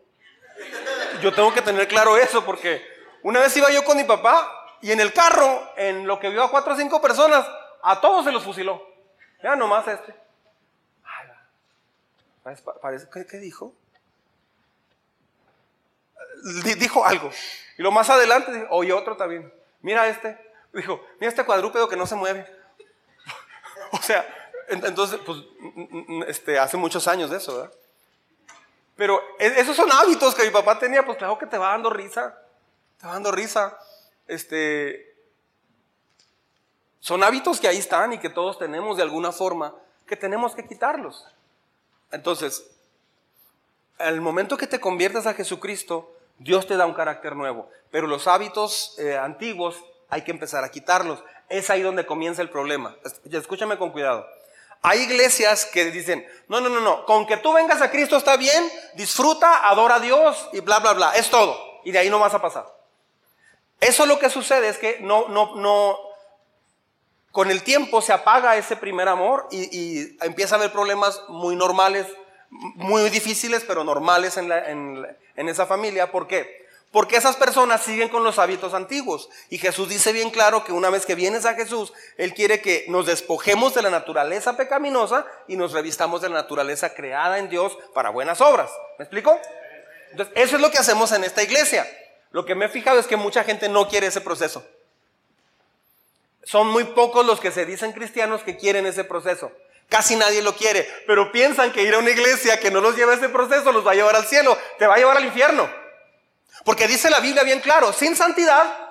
[1.20, 2.82] Yo tengo que tener claro eso porque
[3.22, 4.48] una vez iba yo con mi papá
[4.80, 7.46] y en el carro, en lo que vio a cuatro o cinco personas,
[7.82, 8.82] a todos se los fusiló.
[9.42, 10.14] Ya nomás este.
[12.42, 13.74] Parece, ¿qué, dijo?
[16.78, 17.30] Dijo algo.
[17.78, 19.52] Y lo más adelante, oye otro también.
[19.80, 20.38] Mira este.
[20.72, 22.46] Dijo, mira este cuadrúpedo que no se mueve.
[23.92, 24.26] o sea,
[24.68, 25.38] entonces, pues,
[26.26, 27.72] este, hace muchos años de eso, ¿verdad?
[28.96, 31.90] Pero e, esos son hábitos que mi papá tenía, pues claro que te va dando
[31.90, 32.38] risa.
[32.98, 33.78] Te va dando risa.
[34.26, 35.14] Este,
[36.98, 39.74] son hábitos que ahí están y que todos tenemos de alguna forma,
[40.06, 41.26] que tenemos que quitarlos.
[42.12, 42.64] Entonces,
[43.98, 48.26] al momento que te conviertas a Jesucristo, Dios te da un carácter nuevo, pero los
[48.26, 49.76] hábitos eh, antiguos
[50.08, 51.24] hay que empezar a quitarlos.
[51.48, 52.96] Es ahí donde comienza el problema.
[53.30, 54.26] Escúchame con cuidado.
[54.82, 58.36] Hay iglesias que dicen, no, no, no, no, con que tú vengas a Cristo está
[58.36, 61.56] bien, disfruta, adora a Dios y bla, bla, bla, es todo.
[61.84, 62.66] Y de ahí no vas a pasar.
[63.80, 65.98] Eso lo que sucede es que no, no, no,
[67.32, 72.06] con el tiempo se apaga ese primer amor y, empieza a haber problemas muy normales,
[72.50, 76.12] muy difíciles, pero normales en, en esa familia.
[76.12, 76.62] ¿Por qué?
[76.92, 79.30] Porque esas personas siguen con los hábitos antiguos.
[79.48, 82.84] Y Jesús dice bien claro que una vez que vienes a Jesús, Él quiere que
[82.88, 87.78] nos despojemos de la naturaleza pecaminosa y nos revistamos de la naturaleza creada en Dios
[87.94, 88.70] para buenas obras.
[88.98, 89.40] ¿Me explico?
[90.10, 91.86] Entonces, eso es lo que hacemos en esta iglesia.
[92.30, 94.62] Lo que me he fijado es que mucha gente no quiere ese proceso.
[96.44, 99.52] Son muy pocos los que se dicen cristianos que quieren ese proceso.
[99.88, 103.12] Casi nadie lo quiere, pero piensan que ir a una iglesia que no los lleva
[103.12, 105.68] a ese proceso los va a llevar al cielo, te va a llevar al infierno.
[106.64, 108.90] Porque dice la Biblia bien claro, sin santidad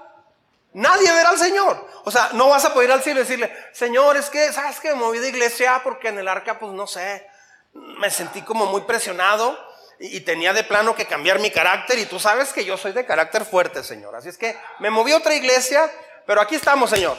[0.74, 1.88] nadie verá al Señor.
[2.04, 4.80] O sea, no vas a poder ir al cielo y decirle, Señor, es que, ¿sabes
[4.80, 7.28] que Me moví de iglesia porque en el arca, pues no sé,
[7.74, 9.58] me sentí como muy presionado
[10.00, 12.92] y, y tenía de plano que cambiar mi carácter y tú sabes que yo soy
[12.92, 14.16] de carácter fuerte, Señor.
[14.16, 15.90] Así es que me moví a otra iglesia
[16.26, 17.18] pero aquí estamos, Señor.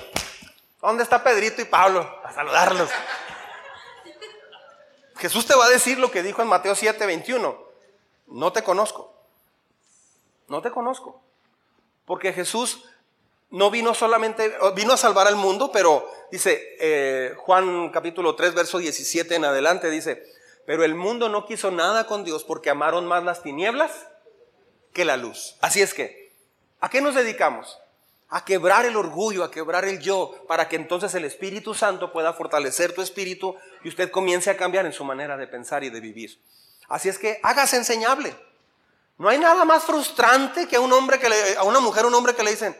[0.80, 2.20] ¿Dónde está Pedrito y Pablo?
[2.24, 2.90] A saludarlos.
[5.16, 7.56] Jesús te va a decir lo que dijo en Mateo 7, 21.
[8.26, 9.14] No te conozco.
[10.48, 11.22] No te conozco.
[12.04, 12.84] Porque Jesús
[13.50, 18.78] no vino solamente, vino a salvar al mundo, pero dice eh, Juan capítulo 3, verso
[18.78, 20.26] 17 en adelante, dice,
[20.66, 23.92] pero el mundo no quiso nada con Dios porque amaron más las tinieblas
[24.92, 25.56] que la luz.
[25.60, 26.32] Así es que,
[26.80, 27.78] ¿a qué nos dedicamos?
[28.34, 32.32] A quebrar el orgullo, a quebrar el yo, para que entonces el Espíritu Santo pueda
[32.32, 36.00] fortalecer tu espíritu y usted comience a cambiar en su manera de pensar y de
[36.00, 36.40] vivir.
[36.88, 38.34] Así es que hágase enseñable.
[39.18, 42.14] No hay nada más frustrante que a un hombre que le, a una mujer, un
[42.14, 42.74] hombre que le dicen,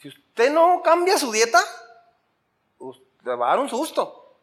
[0.00, 1.60] si usted no cambia su dieta,
[2.78, 4.34] usted va a dar un susto.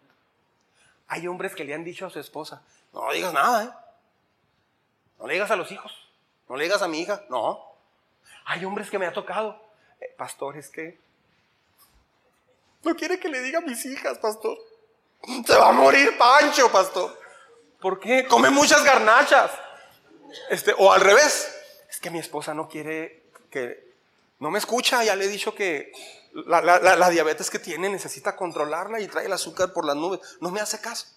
[1.09, 2.61] Hay hombres que le han dicho a su esposa,
[2.93, 3.69] no digas nada, ¿eh?
[5.19, 5.91] no le digas a los hijos,
[6.47, 7.61] no le digas a mi hija, no.
[8.45, 9.68] Hay hombres que me ha tocado,
[10.17, 10.97] pastor, es que
[12.83, 14.57] no quiere que le diga a mis hijas, pastor.
[15.45, 17.19] Se va a morir Pancho, pastor.
[17.81, 18.25] ¿Por qué?
[18.25, 19.51] Come muchas garnachas.
[20.49, 21.55] Este, o al revés.
[21.89, 23.89] Es que mi esposa no quiere que...
[24.39, 25.91] No me escucha, ya le he dicho que
[26.31, 30.21] la, la diabetes que tiene necesita controlarla y trae el azúcar por las nubes.
[30.39, 31.07] No me hace caso.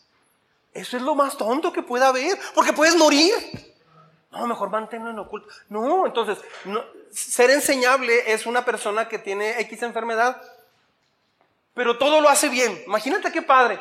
[0.74, 3.32] Eso es lo más tonto que pueda haber, porque puedes morir.
[4.32, 5.48] No, mejor manténlo en oculto.
[5.68, 6.38] No, entonces,
[7.10, 10.42] ser enseñable es una persona que tiene X enfermedad,
[11.74, 12.82] pero todo lo hace bien.
[12.86, 13.80] Imagínate qué padre.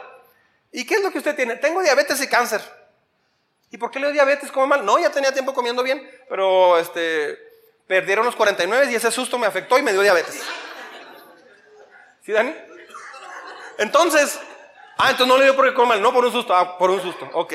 [0.73, 1.55] ¿Y qué es lo que usted tiene?
[1.55, 2.61] Tengo diabetes y cáncer.
[3.71, 4.51] ¿Y por qué le dio diabetes?
[4.51, 4.85] ¿Come mal?
[4.85, 7.39] No, ya tenía tiempo comiendo bien, pero este,
[7.87, 10.43] perdieron los 49 y ese susto me afectó y me dio diabetes.
[12.25, 12.53] ¿Sí, Dani?
[13.77, 14.37] Entonces,
[14.97, 17.01] ah, entonces no le dio porque come mal, no por un susto, ah, por un
[17.01, 17.53] susto, ok.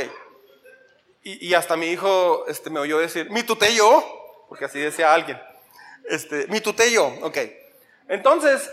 [1.29, 5.43] Y, hasta mi hijo este, me oyó decir, mi yo, porque así decía alguien.
[6.09, 7.39] Este, mi yo, ok.
[8.07, 8.71] Entonces,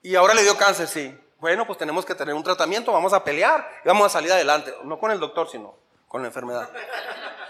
[0.00, 1.12] y ahora le dio cáncer, sí.
[1.40, 4.72] Bueno, pues tenemos que tener un tratamiento, vamos a pelear y vamos a salir adelante.
[4.84, 5.74] No con el doctor, sino
[6.06, 6.70] con la enfermedad.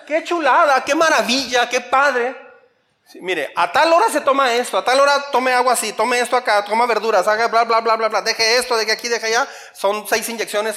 [0.07, 2.35] Qué chulada, qué maravilla, qué padre.
[3.21, 6.37] Mire, a tal hora se toma esto, a tal hora tome agua así, tome esto
[6.37, 9.49] acá, toma verduras, haga bla, bla, bla, bla, bla, deje esto, deje aquí, deje allá.
[9.73, 10.77] Son seis inyecciones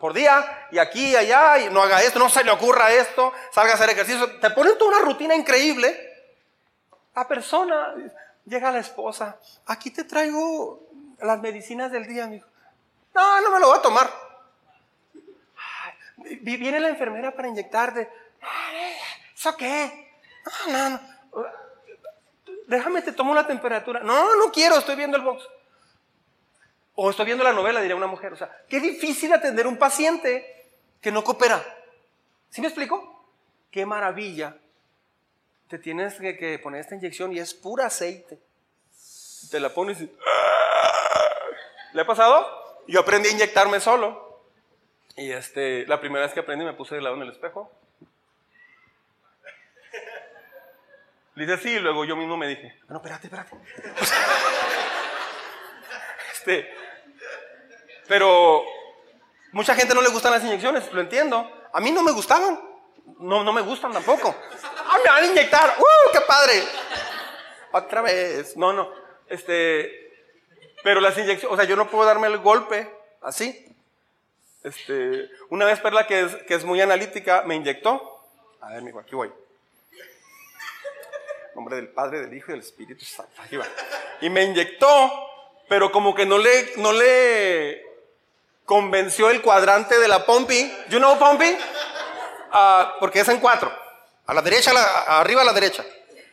[0.00, 3.72] por día, y aquí allá, y no haga esto, no se le ocurra esto, salga
[3.72, 4.40] a hacer ejercicio.
[4.40, 6.10] Te ponen toda una rutina increíble.
[7.14, 7.94] La persona,
[8.44, 10.80] llega la esposa, aquí te traigo
[11.20, 12.46] las medicinas del día, amigo.
[13.14, 14.10] No, no me lo voy a tomar.
[16.40, 18.10] viene la enfermera para inyectarte.
[19.36, 20.10] ¿Eso qué?
[20.66, 21.11] No, no, no
[22.66, 24.00] déjame te tomo la temperatura.
[24.00, 25.44] No, no quiero, estoy viendo el box.
[26.94, 28.32] O estoy viendo la novela, diría una mujer.
[28.32, 30.66] O sea, qué difícil atender un paciente
[31.00, 31.62] que no coopera.
[32.50, 33.26] ¿Sí me explico?
[33.70, 34.56] Qué maravilla.
[35.68, 38.38] Te tienes que, poner esta inyección y es pura aceite.
[39.50, 40.10] Te la pones y...
[41.94, 42.46] ¿Le ha pasado?
[42.86, 44.42] Yo aprendí a inyectarme solo.
[45.16, 47.70] Y este, la primera vez que aprendí me puse de lado en el espejo
[51.34, 53.56] Le dice sí, y luego yo mismo me dije, no, espérate, espérate.
[56.34, 56.74] este,
[58.06, 58.62] pero
[59.52, 61.50] mucha gente no le gustan las inyecciones, lo entiendo.
[61.72, 62.60] A mí no me gustaban,
[63.18, 64.34] no, no me gustan tampoco.
[64.86, 66.64] Ah, me van a inyectar, ¡uh, qué padre!
[67.72, 68.90] Otra vez, no, no.
[69.26, 70.12] Este,
[70.84, 73.74] pero las inyecciones, o sea, yo no puedo darme el golpe así.
[74.62, 78.20] Este, una vez Perla, que es, que es muy analítica, me inyectó.
[78.60, 79.32] A ver, mijo, aquí voy
[81.62, 83.30] nombre del Padre, del Hijo y del Espíritu Santo.
[84.20, 85.12] Y me inyectó,
[85.68, 87.84] pero como que no le, no le
[88.64, 90.72] convenció el cuadrante de la Pompi.
[90.88, 91.56] You know Pompi?
[92.50, 93.72] Ah, porque es en cuatro.
[94.26, 94.72] A la derecha,
[95.20, 95.84] arriba a la derecha.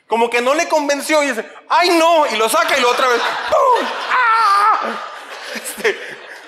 [0.08, 2.26] Como que no le convenció y dice, ¡ay no!
[2.26, 3.22] Y lo saca y lo otra vez.
[3.22, 4.80] ¡Ah!
[5.54, 5.96] Este,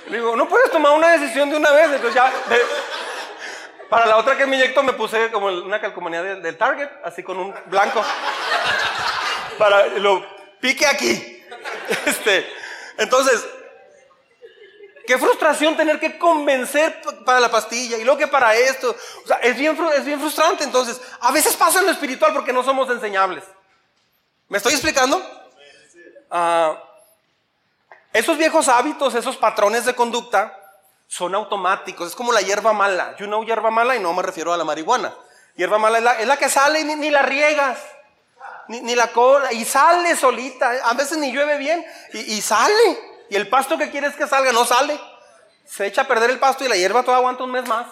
[0.08, 1.86] le digo, no puedes tomar una decisión de una vez.
[1.86, 2.34] Entonces ya,
[3.92, 7.38] para la otra que me inyectó me puse como una calcomanía del, Target, así con
[7.38, 8.02] un blanco.
[9.58, 10.26] Para lo
[10.62, 11.38] pique aquí.
[12.06, 12.50] Este,
[12.98, 13.46] entonces,
[15.06, 18.96] qué frustración tener que convencer para la pastilla y luego que para esto.
[19.26, 20.64] O sea, es bien, es bien frustrante.
[20.64, 23.44] Entonces, a veces pasa en lo espiritual porque no somos enseñables.
[24.48, 25.22] ¿Me estoy explicando?
[26.30, 26.82] Ah,
[28.14, 30.61] esos viejos hábitos, esos patrones de conducta,
[31.12, 32.08] son automáticos.
[32.08, 33.18] Es como la hierba mala.
[33.18, 35.14] You know hierba mala y no me refiero a la marihuana.
[35.58, 37.80] Hierba mala es la, que sale y ni, la riegas.
[38.70, 39.52] Ni, la cola.
[39.52, 40.72] Y sale solita.
[40.86, 41.86] A veces ni llueve bien.
[42.14, 42.98] Y, sale.
[43.30, 44.98] Y el pasto que quieres que salga no sale.
[45.66, 47.88] Se echa a perder el pasto y la hierba toda aguanta un mes más.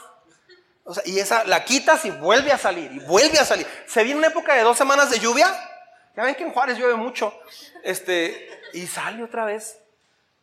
[1.03, 2.89] y esa la quitas y vuelve a salir.
[2.89, 3.67] Y vuelve a salir.
[3.85, 5.53] Se viene una época de dos semanas de lluvia.
[6.15, 7.37] Ya ven que en Juárez llueve mucho.
[7.83, 9.77] Este, y sale otra vez.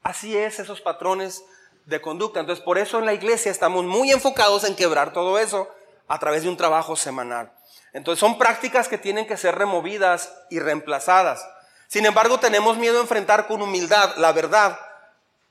[0.02, 1.42] Así es, esos patrones
[1.86, 2.40] de conducta.
[2.40, 5.68] Entonces, por eso en la iglesia estamos muy enfocados en quebrar todo eso
[6.08, 7.52] a través de un trabajo semanal.
[7.92, 11.48] Entonces, son prácticas que tienen que ser removidas y reemplazadas.
[11.88, 14.78] Sin embargo, tenemos miedo a enfrentar con humildad la verdad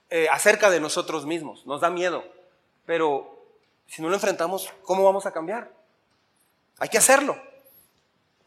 [0.09, 1.65] eh, acerca de nosotros mismos.
[1.65, 2.23] Nos da miedo.
[2.85, 3.35] Pero
[3.87, 5.71] si no lo enfrentamos, ¿cómo vamos a cambiar?
[6.77, 7.37] Hay que hacerlo.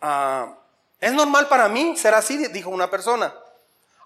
[0.00, 0.58] Ah,
[1.00, 3.34] es normal para mí ser así, dijo una persona.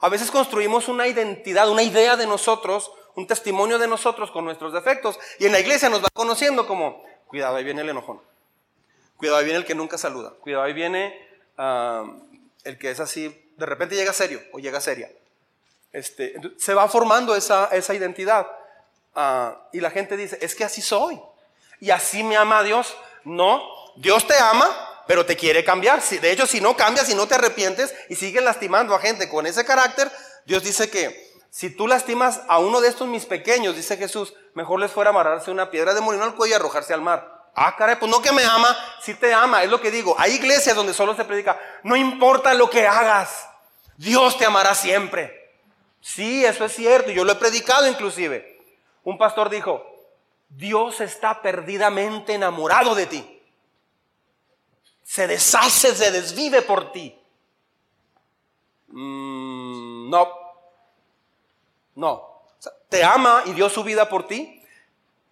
[0.03, 4.73] A veces construimos una identidad, una idea de nosotros un testimonio de nosotros con nuestros
[4.73, 5.19] defectos.
[5.39, 8.21] Y en la iglesia nos va conociendo como, cuidado, ahí viene el enojón.
[9.17, 10.31] Cuidado, ahí viene el que nunca saluda.
[10.41, 11.29] Cuidado, ahí viene
[12.65, 15.11] el que es así, de repente llega serio o llega seria.
[15.93, 18.47] Este, se va formando esa, esa identidad.
[19.15, 21.21] Ah, y la gente dice, es que así soy.
[21.81, 22.97] Y así me ama Dios.
[23.25, 23.63] No,
[23.97, 24.67] Dios te ama,
[25.07, 26.03] pero te quiere cambiar.
[26.03, 29.47] De hecho, si no cambias, si no te arrepientes y sigues lastimando a gente con
[29.47, 30.11] ese carácter,
[30.47, 34.81] Dios dice que si tú lastimas a uno de estos mis pequeños, dice Jesús, mejor
[34.81, 37.51] les fuera amarrarse una piedra de molino al cuello y arrojarse al mar.
[37.55, 40.17] Ah, caray, pues no que me ama, si te ama, es lo que digo.
[40.19, 43.47] Hay iglesias donde solo se predica, no importa lo que hagas,
[43.99, 45.53] Dios te amará siempre.
[46.01, 48.59] Sí, eso es cierto, yo lo he predicado inclusive.
[49.05, 49.85] Un pastor dijo,
[50.49, 53.42] Dios está perdidamente enamorado de ti.
[55.13, 57.15] Se deshace, se desvive por ti.
[58.89, 60.33] Mm, no,
[61.97, 62.45] no.
[62.89, 64.65] te ama y dio su vida por ti.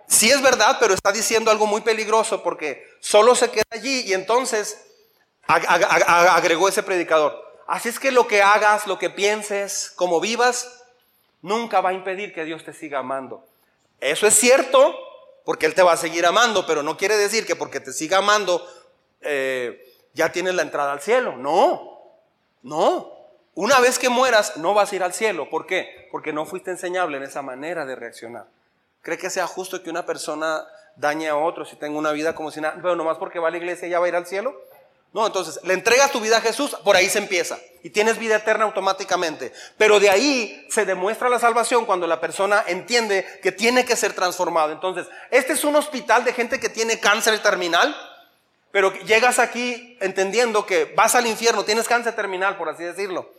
[0.07, 4.12] Sí es verdad, pero está diciendo algo muy peligroso porque solo se queda allí y
[4.12, 4.85] entonces
[5.47, 7.43] agregó ese predicador.
[7.66, 10.85] Así es que lo que hagas, lo que pienses, como vivas,
[11.41, 13.47] nunca va a impedir que Dios te siga amando.
[13.99, 14.95] Eso es cierto,
[15.47, 18.18] porque Él te va a seguir amando, pero no quiere decir que porque te siga
[18.18, 18.62] amando
[19.21, 21.37] eh, ya tienes la entrada al cielo.
[21.37, 22.01] No,
[22.62, 23.21] no.
[23.55, 25.51] Una vez que mueras, no vas a ir al cielo.
[25.51, 26.09] ¿Por qué?
[26.11, 28.47] Porque no fuiste enseñable en esa manera de reaccionar.
[29.03, 30.64] ¿Cree que sea justo que una persona
[30.97, 32.77] dañe a otro si tenga una vida como si nada?
[32.81, 34.55] Pero nomás porque va a la iglesia ya va a ir al cielo.
[35.12, 37.59] No, entonces, le entregas tu vida a Jesús, por ahí se empieza.
[37.83, 39.53] Y tienes vida eterna automáticamente.
[39.77, 44.12] Pero de ahí se demuestra la salvación cuando la persona entiende que tiene que ser
[44.12, 44.71] transformado.
[44.71, 47.97] Entonces, este es un hospital de gente que tiene cáncer terminal,
[48.71, 53.33] pero llegas aquí entendiendo que vas al infierno, tienes cáncer terminal, por así decirlo.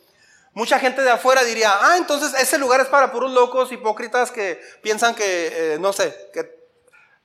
[0.54, 4.60] Mucha gente de afuera diría, ah, entonces ese lugar es para puros locos, hipócritas que
[4.82, 6.62] piensan que, eh, no sé, que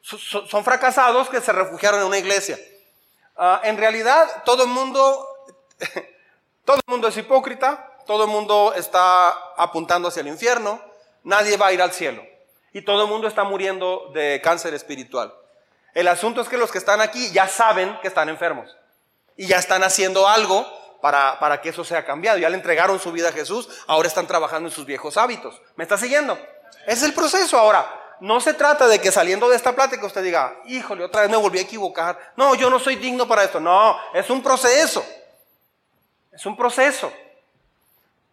[0.00, 2.56] son fracasados que se refugiaron en una iglesia.
[3.36, 5.26] Ah, en realidad, todo el mundo,
[6.64, 10.80] todo el mundo es hipócrita, todo el mundo está apuntando hacia el infierno,
[11.24, 12.22] nadie va a ir al cielo
[12.72, 15.34] y todo el mundo está muriendo de cáncer espiritual.
[15.96, 18.76] El asunto es que los que están aquí ya saben que están enfermos
[19.36, 20.64] y ya están haciendo algo
[21.00, 22.36] para, para que eso sea cambiado.
[22.36, 25.60] Ya le entregaron su vida a Jesús, ahora están trabajando en sus viejos hábitos.
[25.74, 26.38] ¿Me está siguiendo?
[26.86, 30.60] Es el proceso ahora no se trata de que saliendo de esta plática usted diga,
[30.66, 32.32] híjole, otra vez me volví a equivocar.
[32.36, 33.60] No, yo no soy digno para esto.
[33.60, 35.04] No, es un proceso.
[36.32, 37.12] Es un proceso.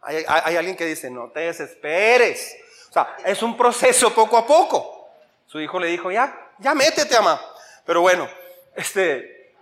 [0.00, 2.56] Hay, alguien que dice, no te desesperes.
[2.90, 5.08] O sea, es un proceso poco a poco.
[5.46, 7.40] Su hijo le dijo, ya, ya métete, ama.
[7.84, 8.28] Pero bueno,
[8.76, 9.54] este,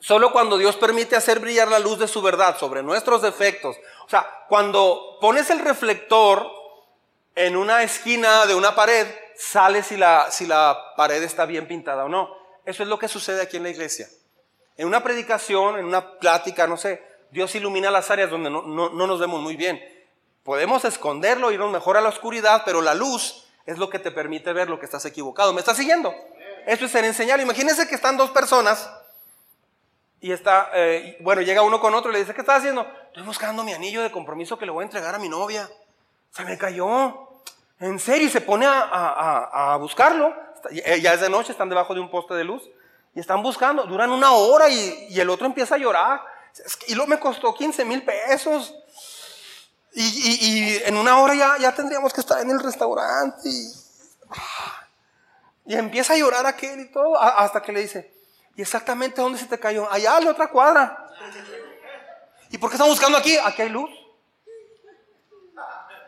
[0.00, 3.76] solo cuando Dios permite hacer brillar la luz de su verdad sobre nuestros defectos.
[4.06, 6.50] O sea, cuando pones el reflector
[7.34, 9.06] en una esquina de una pared,
[9.36, 12.36] sale si la, si la pared está bien pintada o no.
[12.64, 14.08] Eso es lo que sucede aquí en la iglesia.
[14.76, 19.20] En una predicación, en una plática, no sé, Dios ilumina las áreas donde no, nos
[19.20, 19.82] vemos muy bien.
[20.44, 24.52] Podemos esconderlo, irnos mejor a la oscuridad, pero la luz es lo que te permite
[24.52, 25.52] ver lo que estás equivocado.
[25.52, 26.14] ¿Me estás siguiendo?
[26.66, 27.40] Eso es ser enseñar.
[27.40, 28.90] Imagínense que están dos personas
[30.22, 32.86] y está, eh, bueno, llega uno con otro y le dice, ¿qué estás haciendo?
[33.06, 35.68] Estoy buscando mi anillo de compromiso que le voy a entregar a mi novia.
[36.30, 37.28] Se me cayó.
[37.80, 40.32] En serio, y se pone a, buscarlo.
[40.70, 42.62] Eh, ya es de noche, están debajo de un poste de luz.
[43.16, 46.22] Y están buscando, duran una hora y, el otro empieza a llorar.
[46.86, 48.72] Y luego me costó 15 mil pesos.
[49.92, 53.48] Y, en una hora ya, ya tendríamos que estar en el restaurante.
[53.48, 53.72] Y,
[55.66, 58.12] empieza a llorar aquel y todo, hasta que le dice,
[58.56, 59.90] ¿y exactamente dónde se te cayó?
[59.90, 61.06] Allá, en la otra cuadra.
[62.50, 63.36] ¿Y por qué están buscando aquí?
[63.38, 63.90] Aquí hay luz.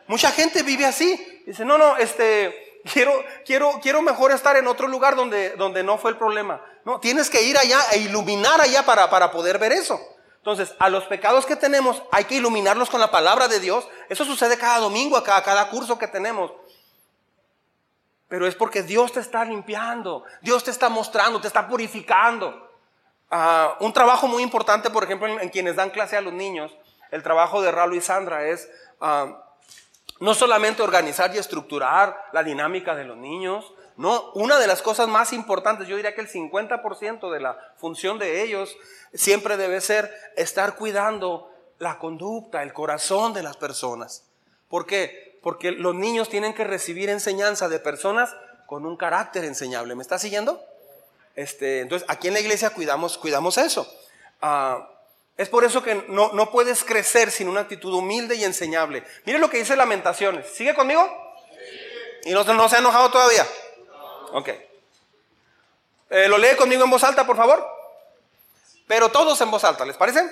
[0.07, 1.43] Mucha gente vive así.
[1.47, 3.13] Dice, no, no, este, quiero,
[3.45, 6.61] quiero, quiero mejor estar en otro lugar donde, donde no fue el problema.
[6.85, 9.99] No, tienes que ir allá e iluminar allá para, para poder ver eso.
[10.37, 13.89] Entonces, a los pecados que tenemos hay que iluminarlos con la palabra de Dios.
[14.11, 16.53] Eso sucede cada domingo, cada, cada curso que tenemos.
[18.29, 22.70] Pero es porque Dios te está limpiando, Dios te está mostrando, te está purificando.
[23.31, 26.77] Ah, un trabajo muy importante, por ejemplo, en, quienes dan clase a los niños,
[27.11, 28.70] el trabajo de Ralo y Sandra es
[29.01, 29.45] ah,
[30.20, 35.09] no solamente organizar y estructurar la dinámica de los niños, no, una de las cosas
[35.09, 38.77] más importantes, yo diría que el 50% de la función de ellos
[39.12, 44.25] siempre debe ser estar cuidando la conducta, el corazón de las personas.
[44.68, 45.34] ¿Por qué?
[45.45, 48.35] Porque los niños tienen que recibir enseñanza de personas
[48.65, 49.95] con un carácter enseñable.
[49.95, 50.65] ¿Me está siguiendo?
[51.37, 53.87] Este, entonces, aquí en la iglesia cuidamos, cuidamos eso.
[54.41, 54.89] Ah,
[55.37, 59.05] es por eso que no, puedes crecer sin una actitud humilde y enseñable.
[59.27, 60.49] Mire lo que dice Lamentaciones.
[60.49, 61.07] ¿Sigue conmigo?
[62.25, 63.47] ¿Y no, no se ha enojado todavía?
[64.33, 64.49] Ok.
[66.09, 67.69] Eh, ¿Lo lee conmigo en voz alta, por favor?
[68.87, 70.23] Pero todos en voz alta, ¿les parece?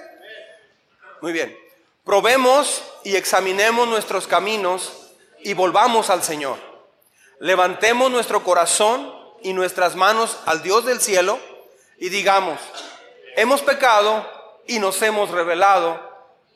[1.20, 1.54] Muy bien.
[2.02, 5.00] Probemos y examinemos nuestros caminos
[5.44, 6.58] y volvamos al Señor.
[7.38, 9.12] Levantemos nuestro corazón
[9.42, 11.38] y nuestras manos al Dios del cielo
[11.98, 12.60] y digamos,
[13.36, 14.26] hemos pecado
[14.66, 16.00] y nos hemos revelado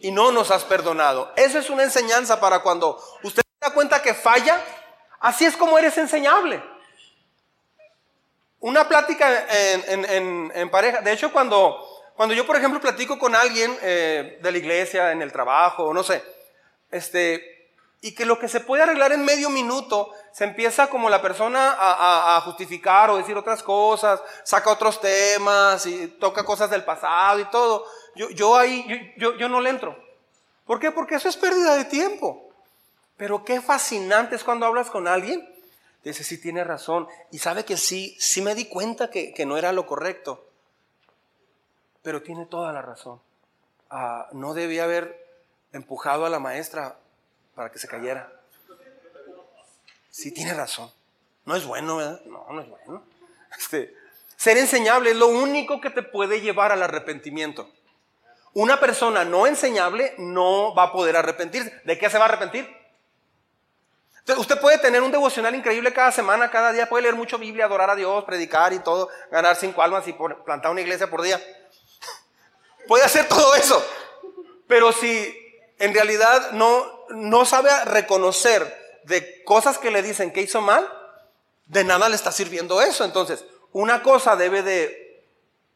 [0.01, 1.33] y no nos has perdonado.
[1.37, 4.63] Eso es una enseñanza para cuando usted se da cuenta que falla,
[5.21, 6.63] así es como eres enseñable.
[8.61, 11.85] Una plática en, pareja, de hecho cuando,
[12.17, 16.03] cuando yo por ejemplo platico con alguien eh, de la iglesia, en el trabajo, no
[16.03, 16.23] sé,
[16.91, 17.56] este,
[18.07, 21.75] y que lo que se puede arreglar en medio minuto se empieza como la persona
[21.77, 27.47] a, justificar o decir otras cosas, saca otros temas y toca cosas del pasado y
[27.47, 27.85] todo.
[28.15, 29.99] Yo, yo ahí, yo, yo, no le entro.
[30.67, 30.93] ¿Por qué?
[30.93, 32.49] Porque eso es pérdida de tiempo.
[33.17, 35.45] Pero qué fascinante es cuando hablas con alguien.
[36.05, 37.09] Dice, sí, tiene razón.
[37.33, 40.47] Y sabe que sí, sí me di cuenta que, no era lo correcto.
[42.03, 43.21] Pero tiene toda la razón.
[43.91, 45.27] Ah, no debía haber
[45.73, 46.99] empujado a la maestra
[47.57, 48.31] para que se cayera.
[50.11, 50.93] Sí, tiene razón.
[51.47, 52.21] No es bueno, ¿verdad?
[52.27, 53.03] No, no es bueno.
[53.59, 53.95] Este,
[54.37, 57.71] ser enseñable es lo único que te puede llevar al arrepentimiento.
[58.53, 61.81] Una persona no enseñable no va a poder arrepentirse.
[61.85, 62.69] ¿De qué se va a arrepentir?
[64.37, 67.91] usted puede tener un devocional increíble cada semana, cada día, puede leer mucho Biblia, adorar
[67.91, 70.13] a Dios, predicar y todo, ganar cinco almas y
[70.45, 71.41] plantar una iglesia por día.
[72.89, 73.83] puede hacer todo eso.
[74.67, 75.46] Pero si
[75.79, 80.91] en realidad no, no sabe reconocer de cosas que le dicen que hizo mal,
[81.67, 83.05] de nada le está sirviendo eso.
[83.05, 85.25] Entonces, una cosa debe de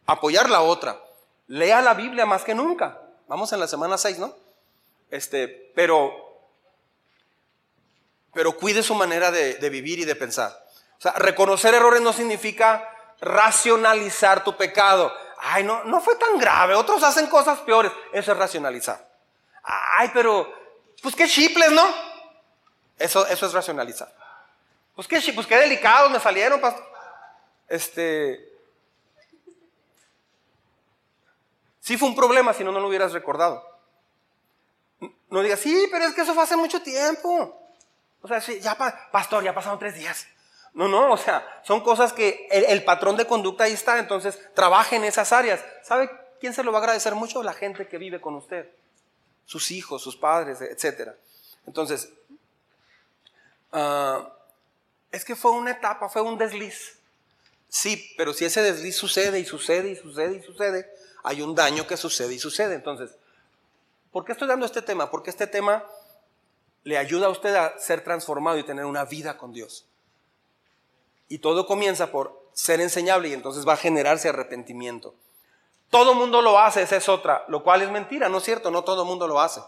[0.07, 1.01] apoyar la otra.
[1.47, 3.01] Lea la Biblia más que nunca.
[3.29, 4.35] Vamos en la semana 6, ¿no?
[5.11, 6.13] Este, pero,
[8.33, 10.51] pero cuide su manera de, de vivir y de pensar.
[10.99, 12.89] O sea, reconocer errores no significa
[13.21, 15.13] racionalizar tu pecado.
[15.39, 16.75] Ay, no, no fue tan grave.
[16.75, 17.93] Otros hacen cosas peores.
[18.13, 19.10] Eso es racionalizar.
[19.63, 20.53] Ay, pero,
[21.03, 21.87] pues qué chiples, ¿no?
[22.99, 24.13] Eso, eso es racionalizar.
[24.95, 26.85] Pues qué, pues qué delicados me salieron, pastor.
[27.69, 28.47] Este.
[31.81, 33.65] Sí fue un problema, si no, no lo hubieras recordado.
[35.31, 37.57] No digas, sí, pero es que eso fue hace mucho tiempo.
[38.23, 38.77] O sea, sí, ya,
[39.11, 40.27] pastor, ya pasaron tres días.
[40.73, 44.97] No, no, o sea, son cosas que el, patrón de conducta ahí está, entonces trabaje
[44.97, 45.65] en esas áreas.
[45.83, 47.43] ¿Sabe quién se lo va a agradecer mucho?
[47.43, 48.69] La gente que vive con usted,
[49.45, 51.11] sus hijos, sus padres, etc.
[51.67, 52.11] Entonces,
[53.73, 54.25] uh,
[55.11, 56.99] es que fue una etapa, fue un desliz.
[57.69, 60.91] Sí, pero si ese desliz sucede y sucede y sucede y sucede,
[61.23, 62.75] hay un daño que sucede y sucede.
[62.75, 63.11] Entonces,
[64.11, 65.11] ¿por qué estoy dando este tema?
[65.11, 65.85] Porque este tema
[66.83, 69.87] le ayuda a usted a ser transformado y tener una vida con Dios.
[71.29, 75.15] Y todo comienza por ser enseñable y entonces va a generarse arrepentimiento.
[75.91, 78.71] Todo mundo lo hace, esa es otra, lo cual es mentira, ¿no es cierto?
[78.71, 79.61] No todo mundo lo hace.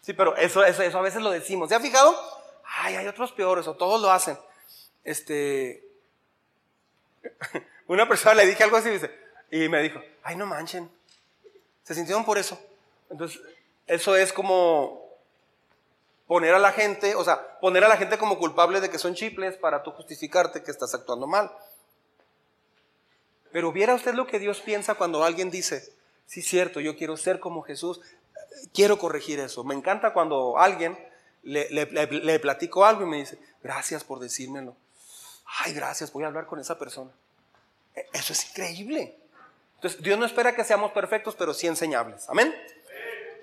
[0.00, 1.68] Sí, pero eso, eso, a veces lo decimos.
[1.68, 2.14] ¿Se ha fijado?
[2.64, 4.38] Ay, hay otros peores o todos lo hacen
[5.08, 5.82] este,
[7.86, 8.90] una persona le dije algo así
[9.50, 10.90] y me dijo, ay, no manchen,
[11.82, 12.60] se sintieron por eso.
[13.08, 13.40] Entonces,
[13.86, 15.08] eso es como
[16.26, 19.14] poner a la gente, o sea, poner a la gente como culpable de que son
[19.14, 21.50] chiples para tú justificarte que estás actuando mal.
[23.52, 25.92] Pero viera usted lo que Dios piensa cuando alguien dice,
[26.26, 28.00] sí, cierto, yo quiero ser como Jesús,
[28.74, 29.64] quiero corregir eso.
[29.64, 30.98] Me encanta cuando alguien
[31.42, 34.76] le, platico algo y me dice, gracias por decírmelo
[35.60, 37.10] ay, gracias, voy a hablar con esa persona.
[37.94, 39.16] E, eso es increíble.
[39.76, 42.28] Entonces, Dios no espera que seamos perfectos, pero sí enseñables.
[42.28, 42.54] Amén.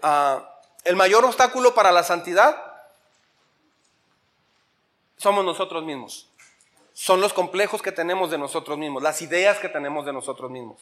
[0.01, 2.55] Ah, el mayor obstáculo para la santidad
[5.17, 6.29] somos nosotros mismos.
[6.95, 10.79] Son los complejos que tenemos de nosotros mismos, las ideas que tenemos de nosotros mismos.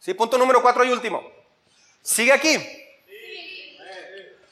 [0.00, 0.14] ¿Sí?
[0.14, 1.22] Punto número cuatro y último.
[2.00, 2.56] Sigue aquí.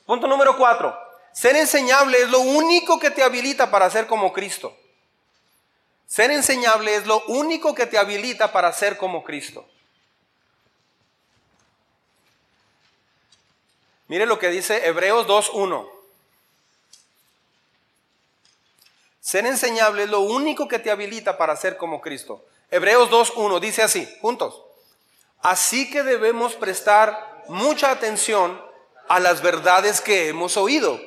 [0.04, 0.94] Punto número cuatro.
[1.32, 4.76] Ser enseñable es lo único que te habilita para ser como Cristo.
[6.06, 9.66] Ser enseñable es lo único que te habilita para ser como Cristo.
[14.06, 15.99] Mire lo que dice Hebreos 2.1.
[19.30, 22.44] Ser enseñable es lo único que te habilita para ser como Cristo.
[22.68, 24.60] Hebreos 2.1 dice así, juntos.
[25.40, 28.60] Así que debemos prestar mucha atención
[29.08, 31.00] a las verdades que hemos oído,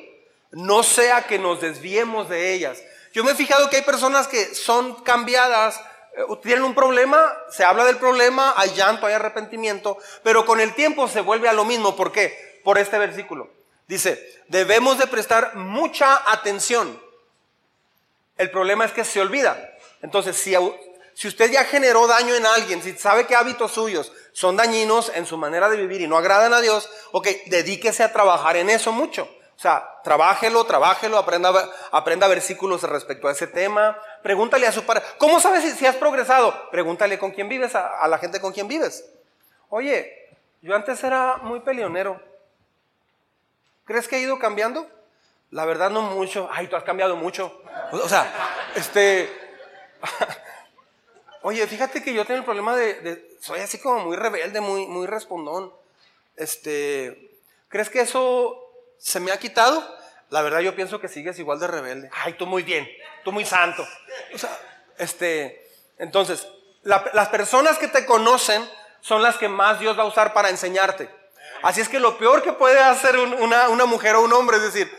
[0.52, 2.82] no sea que nos desviemos de ellas.
[3.12, 5.78] Yo me he fijado que hay personas que son cambiadas,
[6.16, 10.74] eh, tienen un problema, se habla del problema, hay llanto, hay arrepentimiento, pero con el
[10.74, 11.94] tiempo se vuelve a lo mismo.
[11.94, 12.62] ¿Por qué?
[12.64, 13.50] Por este versículo.
[13.86, 17.03] Dice, debemos de prestar mucha atención.
[18.36, 19.74] El problema es que se olvida.
[20.02, 25.12] Entonces, si, usted ya generó daño en alguien, si sabe que hábitos suyos son dañinos
[25.14, 28.70] en su manera de vivir y no agradan a Dios, ok, dedíquese a trabajar en
[28.70, 29.28] eso mucho.
[29.56, 33.96] O sea, trabájelo, trabájelo, aprenda, versículos respecto a ese tema.
[34.22, 36.70] Pregúntale a su padre, ¿cómo sabes si, has progresado?
[36.70, 39.04] Pregúntale con quién vives, a, la gente con quien vives.
[39.68, 40.12] Oye,
[40.60, 42.20] yo antes era muy peleonero.
[43.84, 44.88] ¿Crees que he ido cambiando?
[45.54, 46.48] La verdad no mucho.
[46.52, 47.62] Ay, tú has cambiado mucho.
[47.92, 48.30] O sea,
[48.74, 49.32] este...
[51.42, 54.86] Oye, fíjate que yo tengo el problema de, de, soy así como muy rebelde, muy,
[54.86, 55.72] muy respondón.
[56.36, 57.38] Este,
[57.68, 58.64] ¿crees que eso
[59.04, 59.86] ¿Se me ha quitado?
[60.30, 62.10] La verdad yo pienso que sigues igual de rebelde.
[62.12, 62.88] Ay, tú muy bien,
[63.22, 63.86] tú muy santo.
[64.32, 64.58] O sea,
[64.96, 66.48] este, entonces,
[66.82, 68.66] las personas que te conocen
[69.02, 71.10] son las que más Dios va a usar para enseñarte.
[71.62, 74.90] Así es que lo peor que puede hacer una, mujer o un hombre es decir,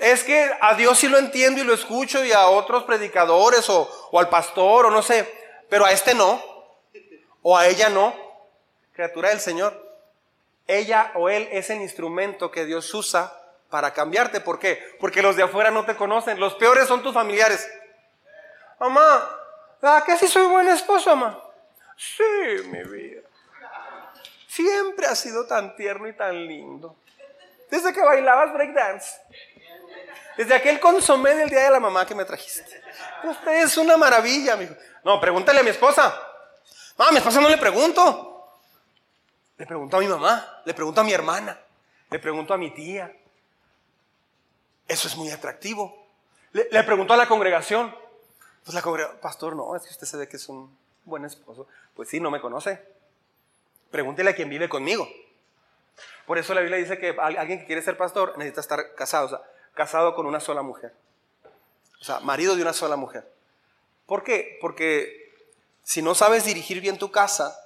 [0.00, 3.88] es que a Dios sí lo entiendo y lo escucho y a otros predicadores o,
[4.18, 5.30] al pastor o no sé,
[5.68, 6.42] pero a este no,
[7.42, 8.14] o a ella no,
[8.94, 9.88] criatura del Señor.
[10.66, 13.32] Ella o él es el instrumento que Dios usa
[13.68, 14.40] para cambiarte.
[14.40, 14.82] ¿Por qué?
[15.00, 16.40] Porque los de afuera no te conocen.
[16.40, 17.68] Los peores son tus familiares.
[18.78, 19.28] Mamá,
[19.82, 21.42] ¿a qué si soy buen esposo, mamá?
[21.96, 23.20] Sí, mi vida.
[24.48, 26.96] Siempre has sido tan tierno y tan lindo.
[27.70, 29.20] Desde que bailabas breakdance.
[30.40, 32.64] Desde aquel consomé del día de la mamá que me trajiste.
[33.24, 34.74] Usted es una maravilla, amigo.
[35.04, 36.18] No, pregúntale a mi esposa.
[36.96, 38.58] No, a mi esposa no le pregunto.
[39.58, 41.60] Le pregunto a mi mamá, le pregunto a mi hermana,
[42.10, 43.14] le pregunto a mi tía.
[44.88, 46.06] Eso es muy atractivo.
[46.52, 47.94] Le, pregunto a la congregación.
[48.64, 50.74] Pues la congregación, pastor, no, es que usted se ve que es un
[51.04, 51.68] buen esposo.
[51.94, 52.82] Pues sí, no me conoce.
[53.90, 55.06] Pregúntele a quien vive conmigo.
[56.24, 59.28] Por eso la Biblia dice que alguien que quiere ser pastor necesita estar casado, o
[59.28, 59.40] sea,
[59.74, 60.92] casado con una sola mujer.
[62.00, 63.30] O sea, marido de una sola mujer.
[64.06, 64.58] ¿Por qué?
[64.60, 65.32] Porque
[65.82, 67.58] si no sabes dirigir bien tu casa,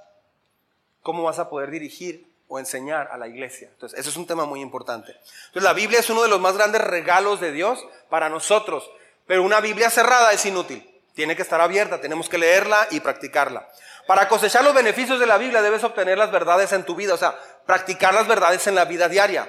[1.03, 3.69] ¿cómo vas a poder dirigir o enseñar a la iglesia?
[3.73, 5.13] Entonces, eso es un tema muy importante.
[5.13, 8.91] Entonces, la Biblia es uno de los más grandes regalos de Dios para nosotros,
[9.27, 10.91] pero una Biblia cerrada es inútil.
[11.15, 13.69] Tiene que estar abierta, tenemos que leerla y practicarla.
[14.07, 17.19] Para cosechar los beneficios de la Biblia debes obtener las verdades en tu vida, o
[17.19, 19.49] sea, practicar las verdades en la vida diaria.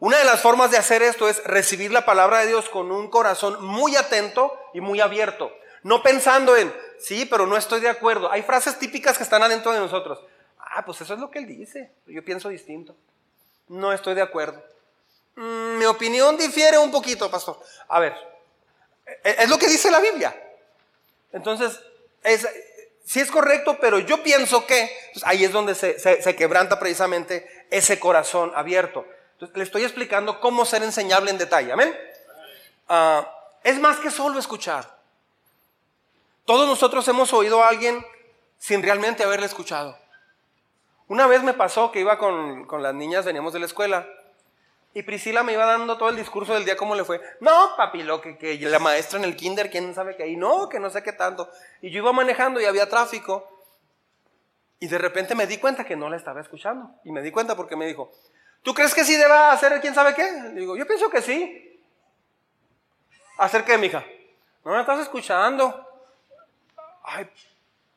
[0.00, 3.08] Una de las formas de hacer esto es recibir la palabra de Dios con un
[3.08, 5.52] corazón muy atento y muy abierto.
[5.82, 8.30] No pensando en, sí, pero no estoy de acuerdo.
[8.30, 10.18] Hay frases típicas que están adentro de nosotros.
[10.58, 11.90] Ah, pues eso es lo que él dice.
[12.06, 12.96] Yo pienso distinto.
[13.68, 14.62] No estoy de acuerdo.
[15.36, 17.58] Mm, mi opinión difiere un poquito, pastor.
[17.88, 18.14] A ver,
[19.06, 20.34] e-, es lo que dice la Biblia.
[21.32, 21.80] Entonces,
[22.22, 22.46] es,
[23.04, 27.98] sí es correcto, pero yo pienso que pues, ahí es donde se, quebranta precisamente ese
[27.98, 29.06] corazón abierto.
[29.40, 31.72] Le estoy explicando cómo ser enseñable en detalle.
[31.72, 31.96] Amén.
[32.88, 33.30] Ah,
[33.62, 34.98] es más que solo escuchar.
[36.44, 38.04] Todos nosotros hemos oído a alguien
[38.58, 39.98] sin realmente haberle escuchado.
[41.08, 44.06] Una vez me pasó que iba con, con las niñas, veníamos de la escuela,
[44.94, 47.20] y Priscila me iba dando todo el discurso del día, cómo le fue.
[47.40, 50.68] No, papi, lo que, que la maestra en el kinder, quién sabe qué ahí, no,
[50.68, 51.50] que no sé qué tanto.
[51.82, 53.48] Y yo iba manejando y había tráfico.
[54.78, 56.90] Y de repente me di cuenta que no la estaba escuchando.
[57.02, 58.12] Y me di cuenta porque me dijo,
[58.64, 60.28] ¿tú crees que sí deba hacer quién sabe qué?
[60.54, 61.80] Digo, yo pienso que sí.
[63.38, 64.04] ¿Hacer qué, mija?
[64.64, 65.86] No me estás escuchando.
[67.04, 67.28] Ay,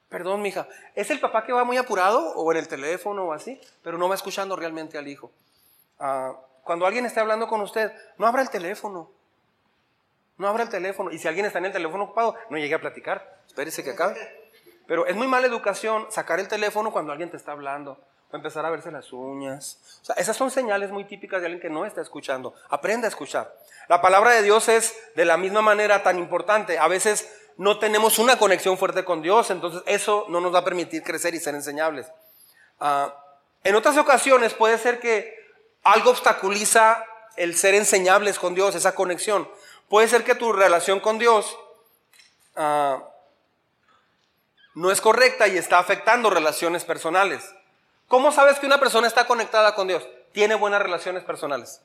[0.09, 0.67] perdón, mija.
[0.93, 3.59] ¿Es el papá que va muy apurado o en el teléfono o así?
[3.81, 5.31] Pero no va escuchando realmente al hijo.
[5.99, 9.09] Ah, cuando alguien esté hablando con usted, no abra el teléfono.
[10.37, 11.11] No abra el teléfono.
[11.11, 13.39] Y si alguien está en el teléfono ocupado, no llegue a platicar.
[13.47, 14.17] Espérese que acabe.
[14.85, 17.99] Pero es muy mala educación sacar el teléfono cuando alguien te está hablando.
[18.31, 19.79] O empezar a verse las uñas.
[20.01, 22.53] O sea, esas son señales muy típicas de alguien que no está escuchando.
[22.69, 23.55] Aprende a escuchar.
[23.87, 26.77] La palabra de Dios es de la misma manera tan importante.
[26.77, 30.65] A veces no tenemos una conexión fuerte con Dios, entonces eso no nos va a
[30.65, 32.07] permitir crecer y ser enseñables.
[32.79, 33.15] Ah,
[33.63, 35.33] en otras ocasiones puede ser que
[35.83, 37.03] algo obstaculiza
[37.37, 39.49] el ser enseñables con Dios, esa conexión.
[39.89, 41.57] Puede ser que tu relación con Dios
[42.55, 43.03] ah,
[44.75, 47.41] no es correcta y está afectando relaciones personales.
[48.07, 50.07] ¿Cómo sabes que una persona está conectada con Dios?
[50.31, 51.81] Tiene buenas relaciones personales.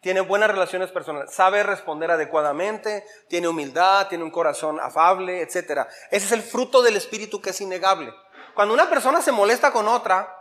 [0.00, 5.88] Tiene buenas relaciones personales, sabe responder adecuadamente, tiene humildad, tiene un corazón afable, etc.
[6.12, 8.14] Ese es el fruto del Espíritu que es innegable.
[8.54, 10.36] Cuando una persona se molesta con otra,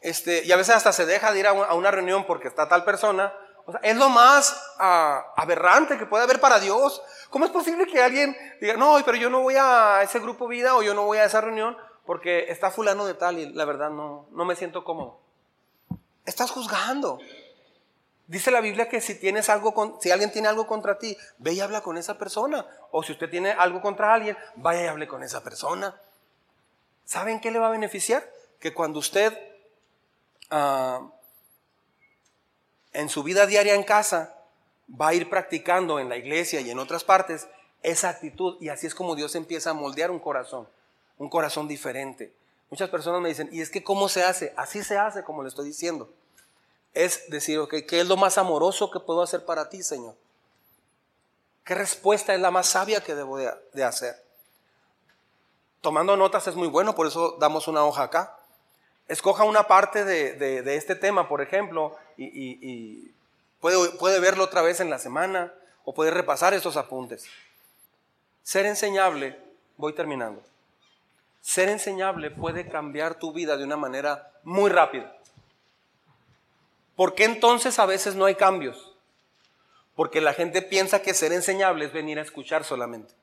[0.00, 2.84] este, y a veces hasta se deja de ir a una, reunión porque está tal
[2.84, 3.34] persona.
[3.82, 7.02] es lo más ah, aberrante que puede haber para Dios.
[7.28, 10.74] ¿Cómo es posible que alguien diga, no, pero yo no voy a ese grupo vida
[10.74, 11.76] o yo no voy a esa reunión
[12.06, 15.18] porque está fulano de tal y la verdad no, no me siento cómodo?
[16.24, 17.18] Estás juzgando.
[18.26, 21.52] Dice la Biblia que si tienes algo con, si alguien tiene algo contra ti, ve
[21.52, 22.66] y habla con esa persona.
[22.90, 26.00] O si usted tiene algo contra alguien, vaya y hable con esa persona.
[27.04, 28.28] ¿Saben qué le va a beneficiar?
[28.58, 29.36] Que cuando usted
[30.50, 31.10] Ah,
[32.92, 34.34] en su vida diaria en casa
[34.88, 37.48] va a ir practicando en la iglesia y en otras partes
[37.82, 40.68] esa actitud y así es como Dios empieza a moldear un corazón,
[41.18, 42.34] un corazón diferente.
[42.70, 44.52] Muchas personas me dicen, ¿y es que cómo se hace?
[44.56, 46.10] Así se hace, como le estoy diciendo.
[46.94, 50.16] Es decir, ¿qué es lo más amoroso que puedo hacer para ti, Señor?
[51.64, 54.14] ¿Qué respuesta es la más sabia que debo de hacer?
[55.80, 58.36] Tomando notas es muy bueno, por eso damos una hoja acá
[59.08, 63.10] escoja una parte de, este tema, por ejemplo, y,
[63.60, 65.52] puede, puede, verlo otra vez en la semana
[65.84, 67.26] o puede repasar estos apuntes.
[68.42, 69.38] Ser enseñable,
[69.76, 70.42] voy terminando.
[71.46, 75.16] Ser enseñable puede cambiar tu vida de una manera muy rápida.
[76.96, 78.96] ¿Por qué entonces a veces no hay cambios?
[79.94, 83.14] Porque la gente piensa que ser enseñable es venir a escuchar solamente.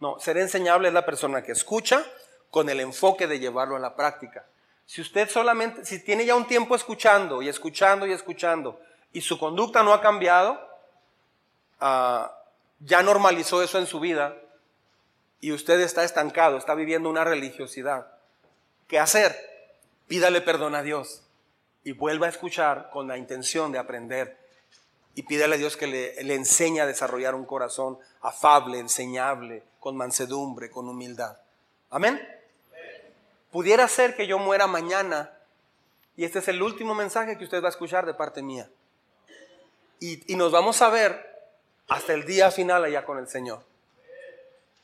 [0.00, 2.04] No, ser enseñable es la persona que escucha
[2.50, 4.44] con el enfoque de llevarlo a la práctica.
[4.84, 8.78] Si usted solamente, si tiene ya un tiempo escuchando y escuchando y escuchando
[9.14, 10.60] y su conducta no ha cambiado,
[11.80, 12.36] ah,
[12.80, 14.36] ya normalizó eso en su vida
[15.46, 18.08] y usted está estancado, está viviendo una religiosidad.
[18.88, 19.32] ¿Qué hacer?
[20.08, 21.22] Pídale perdón a Dios
[21.84, 24.36] y vuelva a escuchar con la intención de aprender
[25.14, 30.68] y pídale a Dios que le, enseñe a desarrollar un corazón afable, enseñable, con mansedumbre,
[30.68, 31.36] con humildad.
[31.90, 32.20] Amén.
[33.52, 35.30] Pudiera ser que yo muera mañana
[36.16, 38.68] Y este es el último mensaje que usted va a escuchar de parte mía.
[40.00, 41.24] Y nos vamos a ver
[41.86, 43.75] hasta el día final allá con el Señor.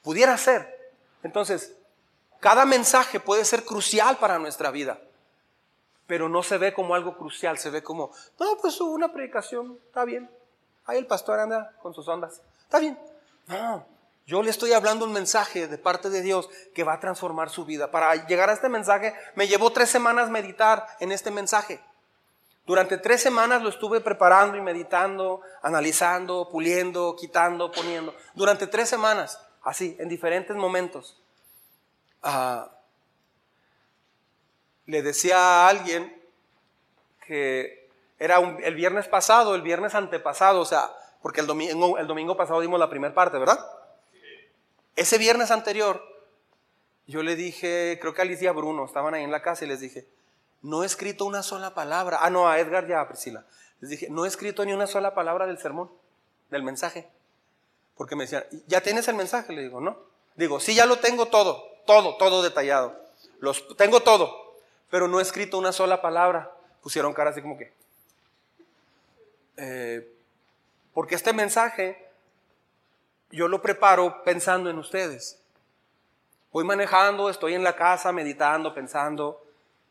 [0.03, 0.93] Pudiera ser.
[1.23, 1.75] Entonces,
[2.41, 5.01] cada mensaje puede ser crucial para nuestra vida,
[6.07, 10.05] pero no se ve como algo crucial, se ve como, no, pues una predicación, está
[10.05, 10.29] bien.
[10.85, 12.99] Ahí el pastor anda con sus ondas, está bien.
[13.47, 13.87] No,
[14.27, 17.65] yo le estoy hablando un mensaje de parte de Dios que va a transformar su
[17.65, 17.91] vida.
[17.91, 21.81] Para llegar a este mensaje me llevó tres semanas meditar en este mensaje.
[22.65, 28.15] Durante tres semanas lo estuve preparando y meditando, analizando, puliendo, quitando, poniendo.
[28.35, 31.21] Durante tres semanas, así, en diferentes momentos.
[32.23, 32.71] Ah,
[34.87, 36.21] le decía a alguien
[37.27, 37.89] que
[38.19, 40.91] era el viernes pasado, el viernes antepasado, o sea,
[41.23, 43.59] porque el domingo, el domingo pasado dimos la primera parte, ¿verdad?
[44.95, 46.03] Ese viernes anterior,
[47.07, 49.81] yo le dije, creo que a Alicia Bruno, estaban ahí en la casa y les
[49.81, 50.07] dije,
[50.63, 52.19] no he escrito una sola palabra.
[52.23, 53.45] Ah, no, a Edgar ya, a Priscila.
[53.81, 55.91] Les dije, no he escrito ni una sola palabra del sermón,
[56.51, 57.09] del mensaje.
[58.03, 59.53] Porque me decían, ¿ya tienes el mensaje?
[59.53, 59.97] Le digo, no.
[60.35, 63.01] Digo, sí, ya lo tengo todo, todo, todo detallado.
[63.39, 64.57] Los, tengo todo,
[64.91, 66.51] pero no he escrito una sola palabra.
[66.83, 67.73] Pusieron cara así como que.
[69.57, 70.13] Eh,
[70.93, 72.11] porque este mensaje
[73.31, 75.41] yo lo preparo pensando en ustedes.
[76.51, 79.47] Voy manejando, estoy en la casa meditando, pensando,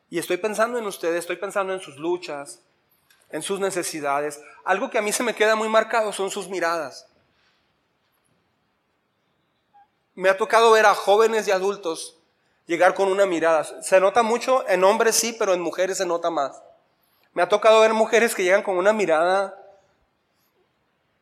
[0.10, 2.60] y estoy pensando en ustedes, estoy pensando en sus luchas,
[3.30, 4.42] en sus necesidades.
[4.66, 7.08] Algo que a mí se me queda muy marcado son sus miradas.
[10.16, 12.18] Me ha tocado ver a jóvenes y adultos
[12.66, 13.64] llegar con una mirada.
[13.82, 16.62] Se nota mucho en hombres sí, pero en mujeres se nota más.
[17.34, 19.58] Me ha tocado ver mujeres que llegan con una mirada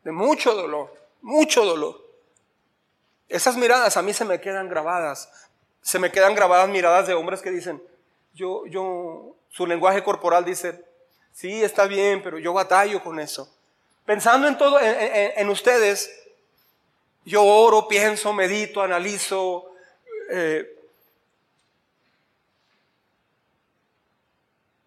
[0.02, 2.00] de mucho dolor, mucho dolor.
[3.28, 5.30] Esas miradas a mí se me quedan grabadas.
[5.82, 7.82] Se me quedan grabadas miradas de hombres que dicen,
[8.34, 10.84] yo, yo, su lenguaje corporal dice,
[11.32, 13.48] sí, está bien, pero yo batallo con eso.
[14.04, 16.10] Pensando en todo, en, ustedes,
[17.24, 19.72] yo oro, pienso, medito, analizo.
[20.30, 20.76] Eh,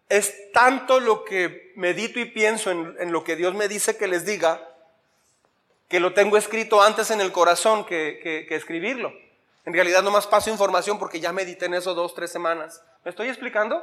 [0.08, 4.24] es tanto lo que medito y pienso en, lo que Dios me dice que les
[4.24, 4.68] diga,
[5.88, 9.12] que lo tengo escrito antes en el corazón que, escribirlo.
[9.64, 12.82] En realidad nomás paso información porque ya medité en eso dos, tres semanas.
[13.04, 13.82] ¿Me estoy explicando?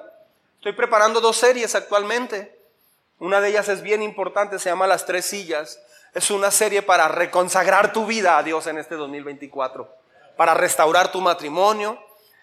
[0.58, 2.56] Estoy preparando dos series actualmente.
[3.20, 5.80] Una de ellas es bien importante, se llama Las Tres Sillas.
[6.14, 9.90] Es una serie para reconsagrar tu vida a Dios en este 2024,
[10.36, 11.98] para restaurar tu matrimonio,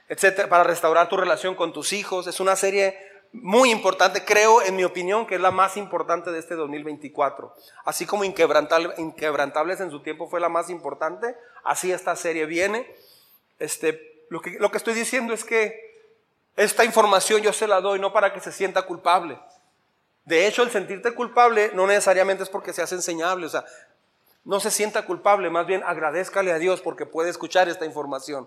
[0.08, 2.26] etcétera, para restaurar tu relación con tus hijos.
[2.26, 2.98] Es una serie
[3.32, 7.54] muy importante, creo, en mi opinión, que es la más importante de este 2024.
[7.84, 12.90] Así como Inquebrantables en su tiempo fue la más importante, así esta serie viene.
[13.58, 15.88] Este, lo, que, lo que estoy diciendo es que
[16.56, 19.38] esta información yo se la doy no para que se sienta culpable.
[20.28, 23.64] De hecho, el sentirte culpable no necesariamente es porque seas enseñable, o sea,
[24.44, 28.46] no se sienta culpable, más bien agradezcale a Dios porque puede escuchar esta información.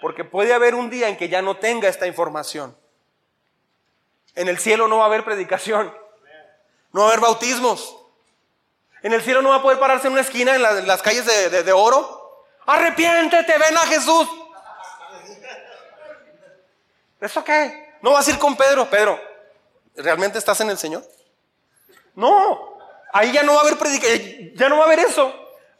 [0.00, 2.74] Porque puede haber un día en que ya no tenga esta información.
[4.34, 5.94] En el cielo no va a haber predicación.
[6.92, 7.94] No va a haber bautismos.
[9.02, 11.72] En el cielo no va a poder pararse en una esquina en, las calles de,
[11.72, 12.46] oro.
[12.64, 14.30] Arrepiéntete, ven a Jesús.
[17.20, 17.96] ¿Eso qué?
[18.00, 18.88] No vas a ir con Pedro.
[18.88, 19.20] Pedro,
[19.96, 21.04] ¿realmente estás en el Señor?
[22.14, 22.78] No.
[23.12, 24.52] Ahí ya no va a haber predicación.
[24.54, 25.32] Ya no va a haber eso.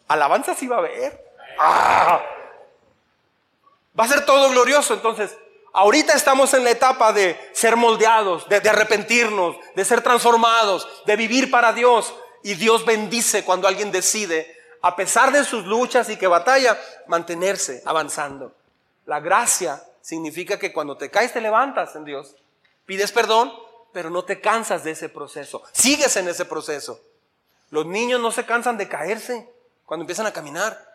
[0.08, 1.24] Alabanza sí va a haber.
[1.58, 2.22] Ah.
[3.98, 4.94] Va a ser todo glorioso.
[4.94, 5.36] Entonces,
[5.74, 11.50] Ahorita estamos en la etapa de ser moldeados, de, arrepentirnos, de ser transformados, de vivir
[11.50, 12.14] para Dios.
[12.42, 17.82] Y Dios bendice cuando alguien decide, a pesar de sus luchas y que batalla, mantenerse
[17.86, 18.52] avanzando.
[19.06, 22.34] La gracia significa que cuando te caes te levantas en Dios.
[22.84, 23.50] Pides perdón,
[23.92, 25.62] pero no te cansas de ese proceso.
[25.72, 27.00] Sigues en ese proceso.
[27.70, 29.48] Los niños no se cansan de caerse
[29.86, 30.92] cuando empiezan a caminar.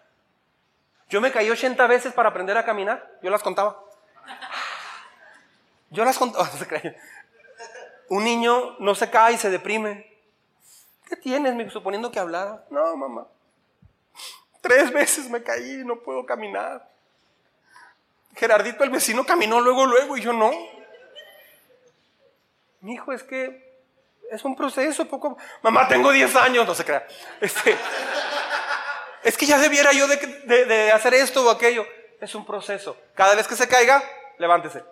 [1.10, 3.20] Yo me caí 80 veces para aprender a caminar.
[3.22, 3.82] Yo las contaba.
[5.90, 6.40] Yo las conto.
[8.10, 10.14] Un niño no se cae y se deprime.
[11.08, 12.66] ¿Qué tienes, suponiendo que hablara?
[12.70, 13.28] No, mamá.
[14.62, 16.90] Tres veces me caí y no puedo caminar.
[18.36, 20.52] Gerardito, el vecino, caminó luego, luego y yo no.
[22.88, 23.84] Mi hijo, es que
[24.32, 25.38] es un proceso poco.
[25.62, 27.06] Mamá, tengo 10 años, no se crea.
[27.42, 27.78] Este,
[29.24, 31.86] es que ya debiera yo de, hacer esto o aquello.
[32.22, 32.96] Es un proceso.
[33.14, 34.02] Cada vez que se caiga,
[34.38, 34.86] levántese.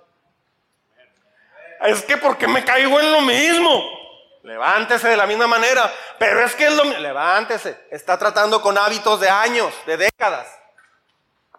[1.84, 3.82] Es que porque me caigo en lo mismo.
[4.44, 5.90] Levántese de la misma manera.
[6.20, 7.00] Pero es que es lo mismo.
[7.00, 7.88] Levántese.
[7.92, 10.50] Está tratando con hábitos de años, de décadas.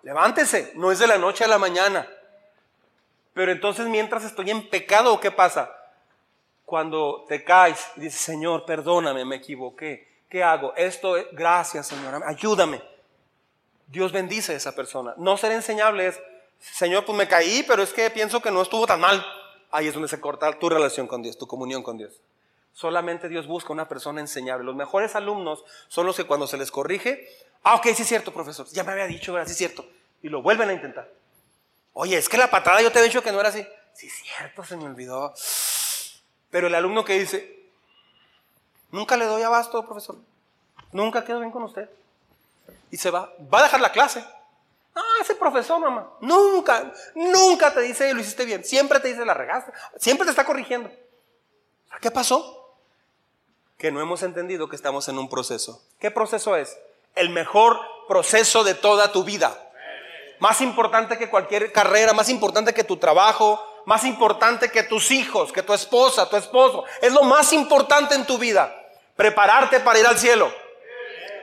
[0.02, 0.72] Levántese.
[0.74, 2.06] No es de la noche a la mañana.
[3.32, 5.75] Pero entonces mientras estoy en pecado, ¿qué pasa?
[6.66, 10.16] Cuando te caes y Señor, perdóname, me equivoqué.
[10.28, 10.74] ¿Qué hago?
[10.74, 12.82] Esto es, gracias, Señor, ayúdame.
[13.86, 15.14] Dios bendice a esa persona.
[15.16, 16.20] No ser enseñable es,
[16.58, 19.24] Señor, pues me caí, pero es que pienso que no estuvo tan mal.
[19.70, 22.20] Ahí es donde se corta tu relación con Dios, tu comunión con Dios.
[22.72, 24.64] Solamente Dios busca una persona enseñable.
[24.64, 27.28] Los mejores alumnos son los que cuando se les corrige,
[27.62, 29.34] ah, ok, sí es cierto, profesor, ya me había dicho.
[29.44, 29.86] Sí es cierto.
[30.20, 31.08] Y lo vuelven a intentar.
[31.92, 33.64] Oye, es que la patada yo te he dicho que no era así.
[33.94, 35.32] Sí es cierto, se me olvidó.
[36.50, 37.68] Pero el alumno que dice,
[38.90, 40.16] nunca le doy abasto, profesor.
[40.92, 41.90] Nunca quedo bien con usted.
[42.90, 43.32] Y se va.
[43.52, 44.24] Va a dejar la clase.
[44.94, 46.08] Ah, ese profesor, mamá.
[46.20, 48.64] Nunca, nunca te dice lo hiciste bien.
[48.64, 49.72] Siempre te dice la regaste.
[49.98, 50.90] Siempre te está corrigiendo.
[52.00, 52.74] ¿Qué pasó?
[53.76, 55.82] Que no hemos entendido que estamos en un proceso.
[55.98, 56.78] ¿Qué proceso es?
[57.14, 57.78] El mejor
[58.08, 59.62] proceso de toda tu vida.
[60.38, 65.52] Más importante que cualquier carrera, más importante que tu trabajo, más importante que tus hijos,
[65.52, 66.84] que tu esposa, tu esposo.
[67.00, 68.74] Es lo más importante en tu vida.
[69.14, 70.52] Prepararte para ir al cielo.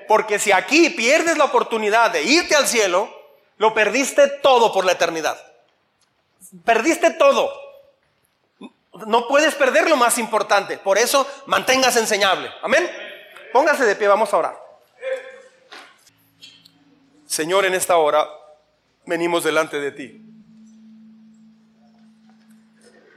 [0.08, 3.10] Porque si aquí pierdes la oportunidad de irte al cielo,
[3.58, 5.42] lo perdiste todo por la eternidad.
[6.66, 7.52] Perdiste todo.
[9.08, 10.78] No puedes perder lo más importante.
[10.78, 12.52] Por eso mantengas enseñable.
[12.62, 12.92] Amén.
[13.54, 14.64] Póngase de pie, vamos a orar.
[17.26, 18.30] Señor, en esta hora
[19.06, 20.23] venimos delante de ti.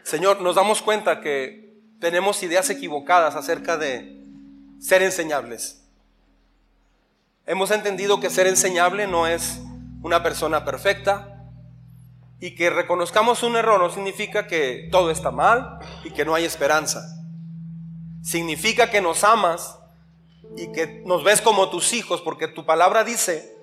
[0.06, 4.22] Señor, nos damos cuenta que tenemos ideas equivocadas acerca de
[4.78, 5.82] ser enseñables.
[7.44, 9.58] Hemos entendido que ser enseñable no es
[10.02, 11.50] una persona perfecta,
[12.38, 16.44] y que reconozcamos un error no significa que todo está mal y que no hay
[16.44, 17.02] esperanza.
[18.22, 19.76] Significa que nos amas
[20.56, 23.56] y que nos ves como tus hijos, porque tu palabra dice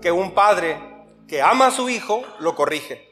[0.00, 0.78] que un padre
[1.26, 3.07] que ama a su hijo lo corrige.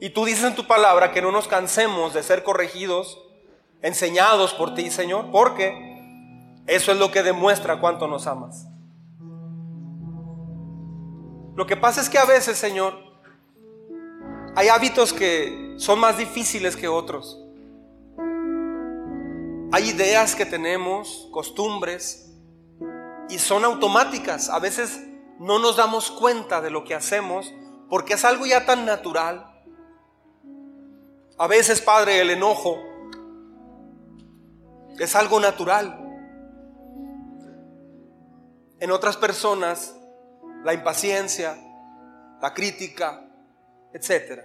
[0.00, 3.18] Y tú dices en tu palabra que no nos cansemos de ser corregidos,
[3.82, 5.74] enseñados por ti, Señor, porque
[6.66, 8.66] eso es lo que demuestra cuánto nos amas.
[11.56, 12.94] Lo que pasa es que a veces, Señor,
[14.54, 17.40] hay hábitos que son más difíciles que otros.
[19.72, 22.32] Hay ideas que tenemos, costumbres,
[23.28, 24.48] y son automáticas.
[24.48, 25.00] A veces
[25.38, 27.52] no nos damos cuenta de lo que hacemos
[27.88, 29.47] porque es algo ya tan natural.
[31.38, 32.82] A veces, Padre, el enojo
[34.98, 35.96] es algo natural.
[38.80, 39.94] En otras personas,
[40.64, 41.56] la impaciencia,
[42.42, 43.24] la crítica,
[43.92, 44.44] etcétera.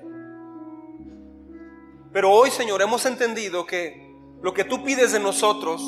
[2.12, 5.82] Pero hoy, Señor, hemos entendido que lo que tú pides de nosotros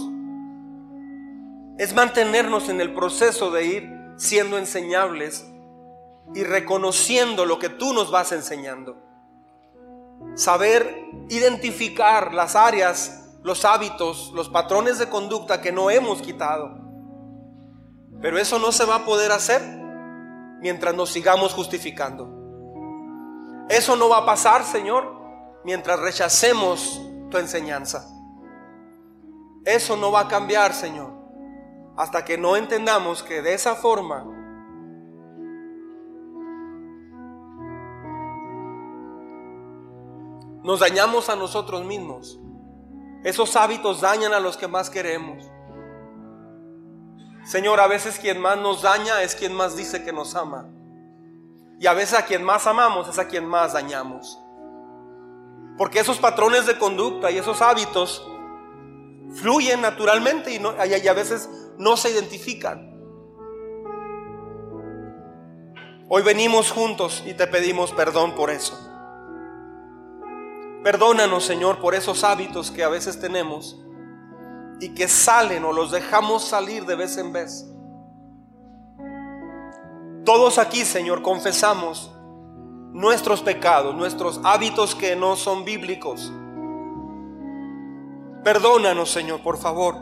[1.77, 5.45] es mantenernos en el proceso de ir siendo enseñables
[6.33, 9.04] y reconociendo lo que tú nos vas enseñando.
[10.35, 16.77] Saber identificar las áreas, los hábitos, los patrones de conducta que no hemos quitado.
[18.21, 19.61] Pero eso no se va a poder hacer
[20.59, 22.29] mientras nos sigamos justificando.
[23.69, 25.11] Eso no va a pasar, Señor,
[25.63, 28.07] mientras rechacemos tu enseñanza.
[29.65, 31.11] Eso no va a cambiar, Señor,
[31.97, 34.44] hasta que no entendamos que de esa forma
[40.65, 42.39] nos dañamos a nosotros mismos.
[43.23, 45.45] Esos hábitos dañan a los que más queremos.
[47.45, 50.67] Señor, a veces quien más nos daña es quien más dice que nos ama.
[51.79, 54.39] Y a veces a quien más amamos es a quien más dañamos.
[55.77, 58.27] Porque esos patrones de conducta y esos hábitos
[59.35, 61.47] fluyen naturalmente y, no, a veces
[61.77, 62.91] no se identifican.
[66.09, 68.94] Hoy venimos juntos y te pedimos perdón por eso.
[70.85, 73.75] Perdónanos, Señor, por esos hábitos que a veces tenemos
[74.79, 77.67] y que salen o los dejamos salir de vez en vez.
[80.23, 82.15] Todos aquí, Señor, confesamos
[82.93, 86.31] nuestros pecados, nuestros hábitos que no son bíblicos.
[88.43, 89.95] Perdónanos, Señor, por favor.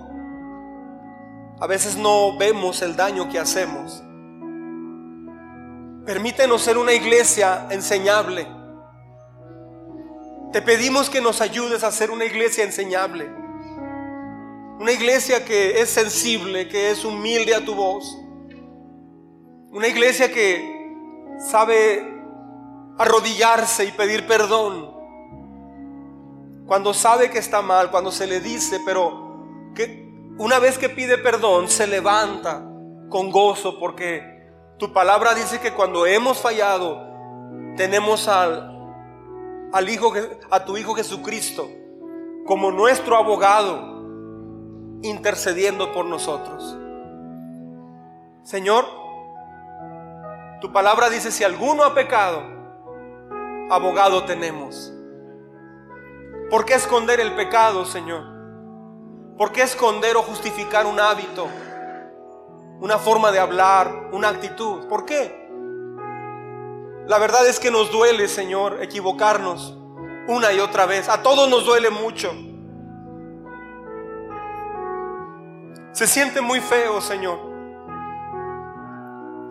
[1.62, 4.04] A veces no vemos el daño que hacemos.
[6.06, 8.63] Permítenos ser una iglesia enseñable.
[10.54, 13.30] Te pedimos que nos ayudes a ser una iglesia enseñable.
[14.80, 18.24] Una iglesia que es sensible, que es humilde a tu voz
[19.74, 20.64] una iglesia que
[21.50, 22.08] sabe
[23.00, 24.94] arrodillarse y pedir perdón.
[26.68, 31.18] Cuando sabe que está mal, cuando se le dice, pero que una vez que pide
[31.18, 32.64] perdón se levanta
[33.10, 34.48] con gozo porque
[34.78, 37.04] tu palabra dice que cuando hemos fallado
[37.76, 38.73] tenemos al,
[39.74, 40.14] al hijo
[40.52, 41.68] a tu hijo Jesucristo
[42.46, 44.04] como nuestro abogado,
[45.02, 46.78] intercediendo por nosotros.
[48.44, 48.86] Señor,
[50.62, 52.44] tu palabra dice, si alguno ha pecado,
[53.72, 54.94] abogado tenemos.
[56.50, 58.24] ¿Por qué esconder el pecado, Señor?
[59.38, 61.48] ¿Por qué esconder o justificar un hábito,
[62.80, 64.88] una forma de hablar, una actitud?
[64.88, 65.43] ¿Por qué?
[67.08, 69.78] La verdad es que nos duele, Señor, equivocarnos
[70.28, 71.10] una y otra vez.
[71.10, 72.32] A todos nos duele mucho.
[75.92, 77.40] Se siente muy feo, Señor,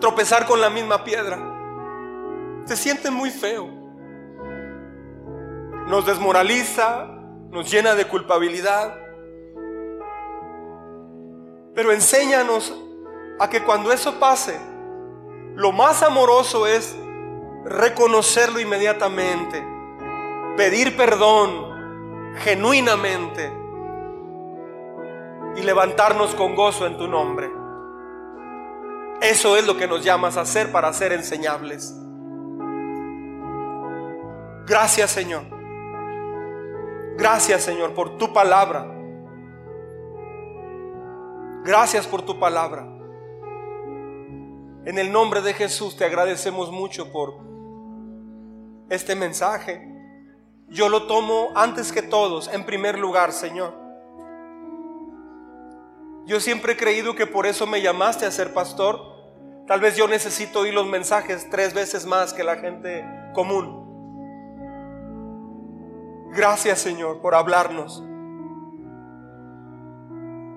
[0.00, 1.38] tropezar con la misma piedra.
[2.64, 3.68] Se siente muy feo.
[5.86, 7.07] Nos desmoraliza,
[7.50, 8.96] nos llena de culpabilidad.
[11.74, 12.74] Pero enséñanos
[13.38, 14.59] a que cuando eso pase,
[15.55, 16.96] lo más amoroso es
[17.64, 19.64] reconocerlo inmediatamente,
[20.56, 21.72] pedir perdón
[22.38, 23.52] genuinamente
[25.56, 27.50] y levantarnos con gozo en tu nombre.
[29.20, 31.94] Eso es lo que nos llamas a hacer para ser enseñables.
[34.66, 35.44] Gracias Señor.
[37.16, 38.86] Gracias Señor por tu palabra.
[41.64, 42.88] Gracias por tu palabra.
[44.84, 47.51] En el nombre de Jesús te agradecemos mucho por
[48.93, 49.88] este mensaje.
[50.68, 53.74] Yo lo tomo antes que todos, en primer lugar, Señor.
[56.26, 59.01] Yo siempre he creído que por eso me llamaste a ser pastor.
[59.66, 63.80] Tal vez yo necesito oír los mensajes tres veces más que la gente común.
[66.34, 68.05] Gracias Señor por hablarnos.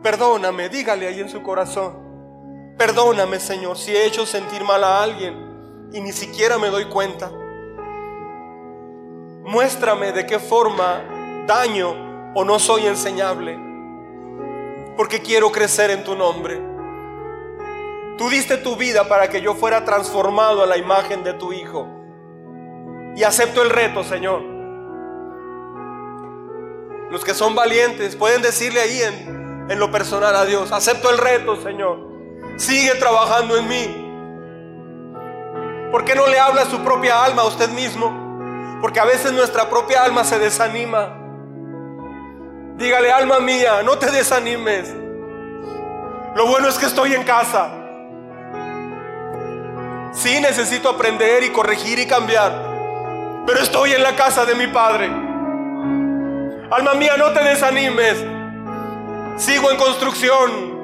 [0.03, 2.75] Perdóname, dígale ahí en su corazón.
[2.77, 7.31] Perdóname, Señor, si he hecho sentir mal a alguien y ni siquiera me doy cuenta.
[9.45, 11.03] Muéstrame de qué forma
[11.45, 13.55] daño o no soy enseñable,
[14.97, 16.59] porque quiero crecer en tu nombre.
[18.17, 21.87] Tú diste tu vida para que yo fuera transformado a la imagen de tu Hijo.
[23.15, 24.41] Y acepto el reto, Señor.
[27.11, 31.19] Los que son valientes pueden decirle ahí en, en lo personal a Dios, acepto el
[31.19, 31.99] reto, Señor.
[32.57, 34.05] Sigue trabajando en mí.
[35.91, 38.24] ¿Por qué no le habla a su propia alma a usted mismo?
[38.82, 41.17] Porque a veces nuestra propia alma se desanima.
[42.78, 44.93] Dígale, alma mía, no te desanimes.
[46.36, 47.69] Lo bueno es que estoy en casa.
[50.11, 53.43] Sí, necesito aprender y corregir y cambiar.
[53.45, 55.05] Pero estoy en la casa de mi Padre.
[56.71, 58.23] Alma mía, no te desanimes.
[59.38, 60.76] Sigo en construcción.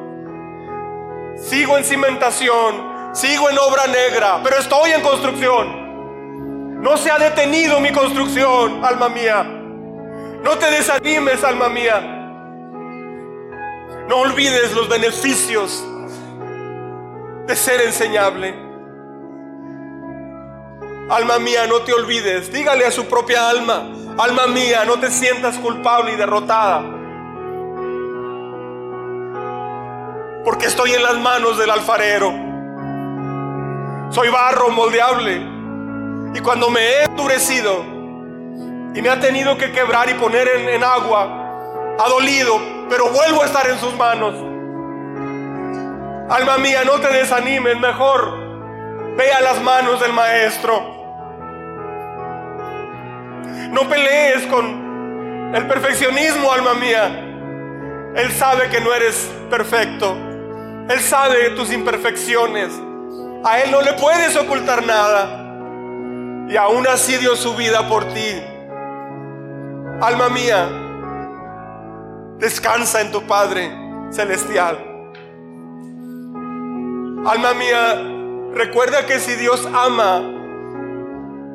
[1.41, 5.80] Sigo en cimentación, sigo en obra negra, pero estoy en construcción.
[6.81, 9.43] No se ha detenido mi construcción, alma mía.
[10.43, 11.99] No te desanimes, alma mía.
[14.07, 15.83] No olvides los beneficios
[17.47, 18.53] de ser enseñable.
[21.09, 22.51] Alma mía, no te olvides.
[22.51, 27.01] Dígale a su propia alma, alma mía, no te sientas culpable y derrotada.
[30.43, 32.31] porque estoy en las manos del alfarero.
[34.09, 35.50] Soy barro moldeable.
[36.33, 37.81] Y cuando me he endurecido
[38.93, 42.59] y me ha tenido que quebrar y poner en, agua, ha dolido,
[42.89, 44.33] pero vuelvo a estar en sus manos.
[46.29, 48.37] Alma mía, no te desanimes, mejor
[49.17, 50.99] ve a las manos del maestro.
[53.71, 57.27] No pelees con el perfeccionismo, alma mía.
[58.15, 60.15] Él sabe que no eres perfecto.
[60.89, 62.71] Él sabe tus imperfecciones.
[63.43, 65.40] A Él no le puedes ocultar nada.
[66.51, 68.43] Y aún así dio su vida por ti.
[70.01, 70.67] Alma mía,
[72.39, 73.71] descansa en tu Padre
[74.11, 74.77] celestial.
[77.25, 78.01] Alma mía,
[78.53, 80.21] recuerda que si Dios ama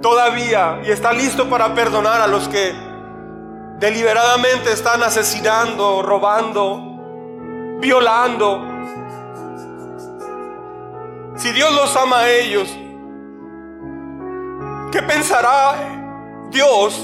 [0.01, 2.73] todavía y está listo para perdonar a los que
[3.79, 8.65] deliberadamente están asesinando, robando, violando,
[11.37, 12.75] si Dios los ama a ellos,
[14.93, 17.01] ¿qué pensará Dios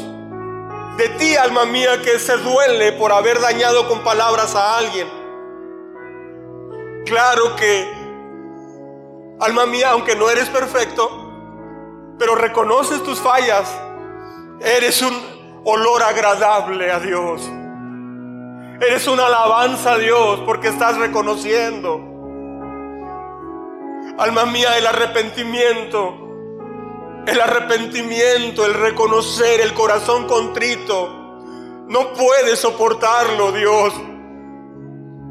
[0.96, 5.08] de ti, alma mía, que se duele por haber dañado con palabras a alguien?
[7.06, 7.92] Claro que,
[9.40, 11.08] alma mía, aunque no eres perfecto,
[12.18, 13.68] pero reconoces tus fallas,
[14.60, 15.14] eres un
[15.64, 17.42] olor agradable a Dios.
[18.80, 22.12] Eres una alabanza a Dios porque estás reconociendo
[24.18, 26.31] Alma mía, el arrepentimiento,
[27.26, 31.08] el arrepentimiento, el reconocer el corazón contrito,
[31.88, 33.94] no puede soportarlo, Dios.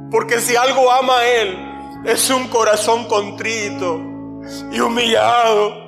[0.10, 1.72] Porque si algo ama a Él,
[2.06, 4.00] es un corazón contrito
[4.72, 5.82] y humillado.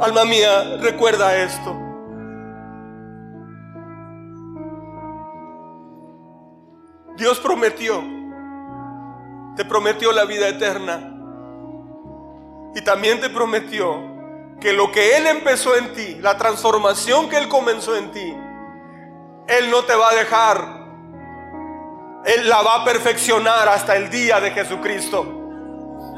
[0.00, 1.76] Alma mía, recuerda esto.
[7.16, 8.02] Dios prometió,
[9.56, 11.08] te prometió la vida eterna.
[12.74, 14.12] Y también te prometió
[14.60, 18.34] que lo que Él empezó en ti, la transformación que Él comenzó en ti,
[19.48, 20.82] Él no te va a dejar.
[22.24, 25.26] Él la va a perfeccionar hasta el día de Jesucristo.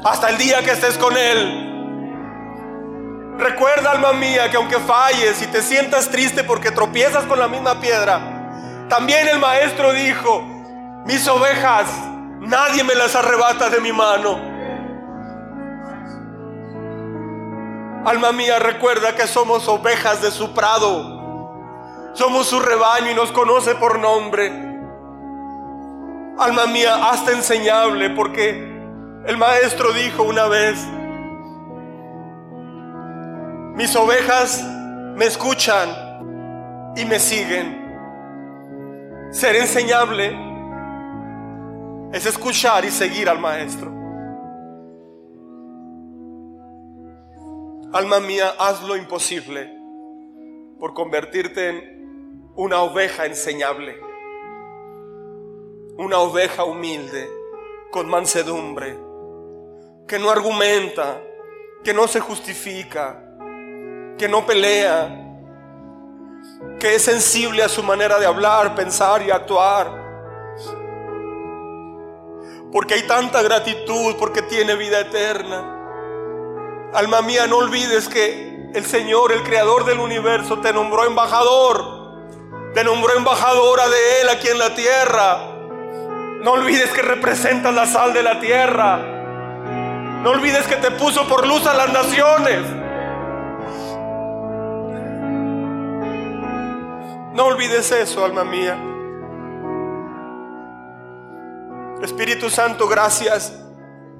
[0.03, 1.71] Hasta el día que estés con Él.
[3.37, 7.81] Recuerda, alma mía, que aunque falles y te sientas triste porque tropiezas con la misma
[7.81, 10.41] piedra, también el maestro dijo,
[11.05, 11.89] mis ovejas,
[12.45, 14.55] nadie me las arrebata de mi mano.
[18.05, 21.15] Alma mía, recuerda que somos ovejas de su prado.
[22.13, 24.47] Somos su rebaño y nos conoce por nombre.
[26.37, 28.51] Alma mía, hasta enseñable porque
[29.25, 30.77] el maestro dijo una vez,
[33.75, 34.63] mis ovejas
[35.15, 35.89] me escuchan
[36.95, 37.83] y me siguen.
[39.31, 40.44] Ser enseñable
[42.15, 43.91] es escuchar y seguir al maestro.
[47.91, 49.69] Alma mía, haz lo imposible
[50.79, 53.99] por convertirte en una oveja enseñable,
[55.97, 57.29] una oveja humilde,
[57.91, 58.97] con mansedumbre,
[60.07, 61.21] que no argumenta,
[61.83, 63.21] que no se justifica,
[64.17, 65.41] que no pelea,
[66.79, 70.04] que es sensible a su manera de hablar, pensar y actuar.
[72.71, 75.75] Porque hay tanta gratitud, porque tiene vida eterna.
[76.93, 82.05] Alma mía, no olvides que el Señor, el Creador del universo, te nombró embajador.
[82.73, 85.55] Te nombró embajadora de Él aquí en la tierra.
[86.41, 88.97] No olvides que representas la sal de la tierra.
[90.21, 92.61] No olvides que te puso por luz a las naciones.
[97.33, 98.77] No olvides eso, alma mía.
[102.05, 103.51] Espíritu Santo, gracias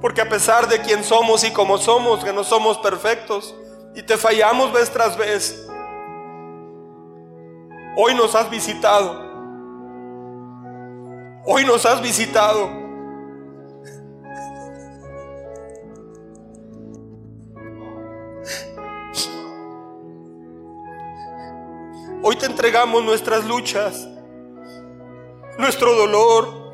[0.02, 3.56] porque a pesar de quién somos y cómo somos, que no somos perfectos
[3.96, 5.68] y te fallamos vez tras vez,
[7.96, 9.24] hoy nos has visitado.
[11.48, 12.70] Hoy nos has visitado.
[22.24, 24.08] Hoy te entregamos nuestras luchas,
[25.60, 26.65] nuestro dolor,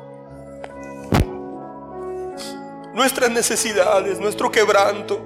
[2.94, 5.20] nuestras necesidades, nuestro quebranto,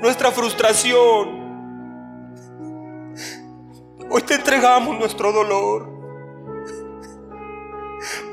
[0.00, 1.46] nuestra frustración.
[4.10, 5.98] Hoy te entregamos nuestro dolor.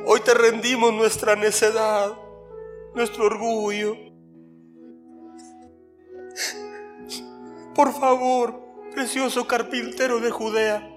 [0.05, 2.13] Hoy te rendimos nuestra necedad,
[2.93, 3.95] nuestro orgullo.
[7.73, 8.61] Por favor,
[8.93, 10.89] precioso carpintero de Judea,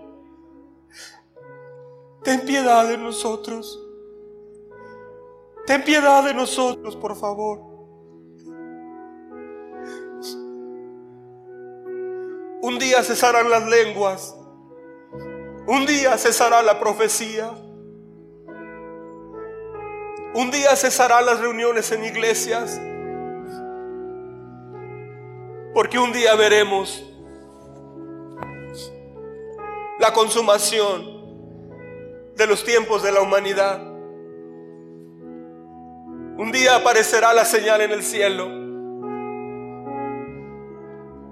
[2.22, 3.87] ten piedad de nosotros.
[5.68, 7.60] Ten piedad de nosotros, por favor.
[12.62, 14.34] Un día cesarán las lenguas.
[15.66, 17.50] Un día cesará la profecía.
[20.32, 22.80] Un día cesarán las reuniones en iglesias.
[25.74, 27.04] Porque un día veremos
[30.00, 31.04] la consumación
[32.36, 33.87] de los tiempos de la humanidad.
[36.38, 38.46] Un día aparecerá la señal en el cielo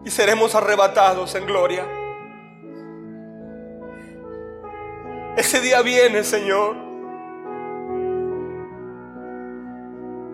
[0.05, 1.87] y seremos arrebatados en gloria.
[5.37, 6.75] Ese día viene, Señor.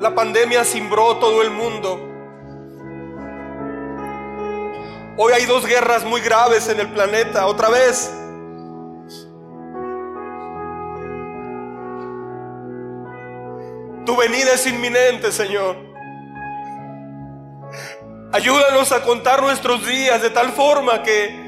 [0.01, 2.09] La pandemia cimbró todo el mundo.
[5.19, 8.11] Hoy hay dos guerras muy graves en el planeta, otra vez.
[14.05, 15.77] Tu venida es inminente, Señor.
[18.33, 21.43] Ayúdanos a contar nuestros días de tal forma que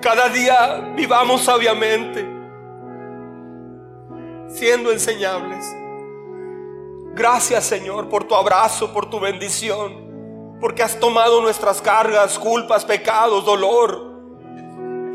[0.00, 2.26] cada día vivamos sabiamente,
[4.48, 5.66] siendo enseñables.
[7.14, 13.44] Gracias, Señor, por tu abrazo, por tu bendición, porque has tomado nuestras cargas, culpas, pecados,
[13.44, 14.08] dolor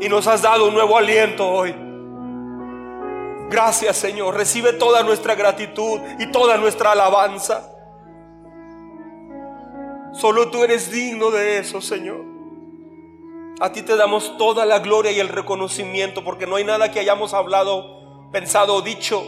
[0.00, 1.83] y nos has dado un nuevo aliento hoy.
[3.50, 7.70] Gracias Señor, recibe toda nuestra gratitud y toda nuestra alabanza.
[10.12, 12.24] Solo tú eres digno de eso, Señor.
[13.60, 17.00] A ti te damos toda la gloria y el reconocimiento porque no hay nada que
[17.00, 19.22] hayamos hablado, pensado o dicho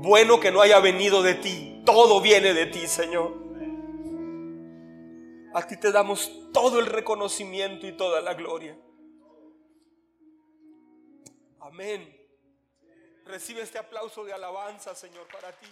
[0.00, 1.82] bueno que no haya venido de ti.
[1.84, 3.34] Todo viene de ti, Señor.
[5.54, 8.78] A ti te damos todo el reconocimiento y toda la gloria.
[11.60, 12.17] Amén.
[13.28, 15.66] Recibe este aplauso de alabanza, Señor, para ti.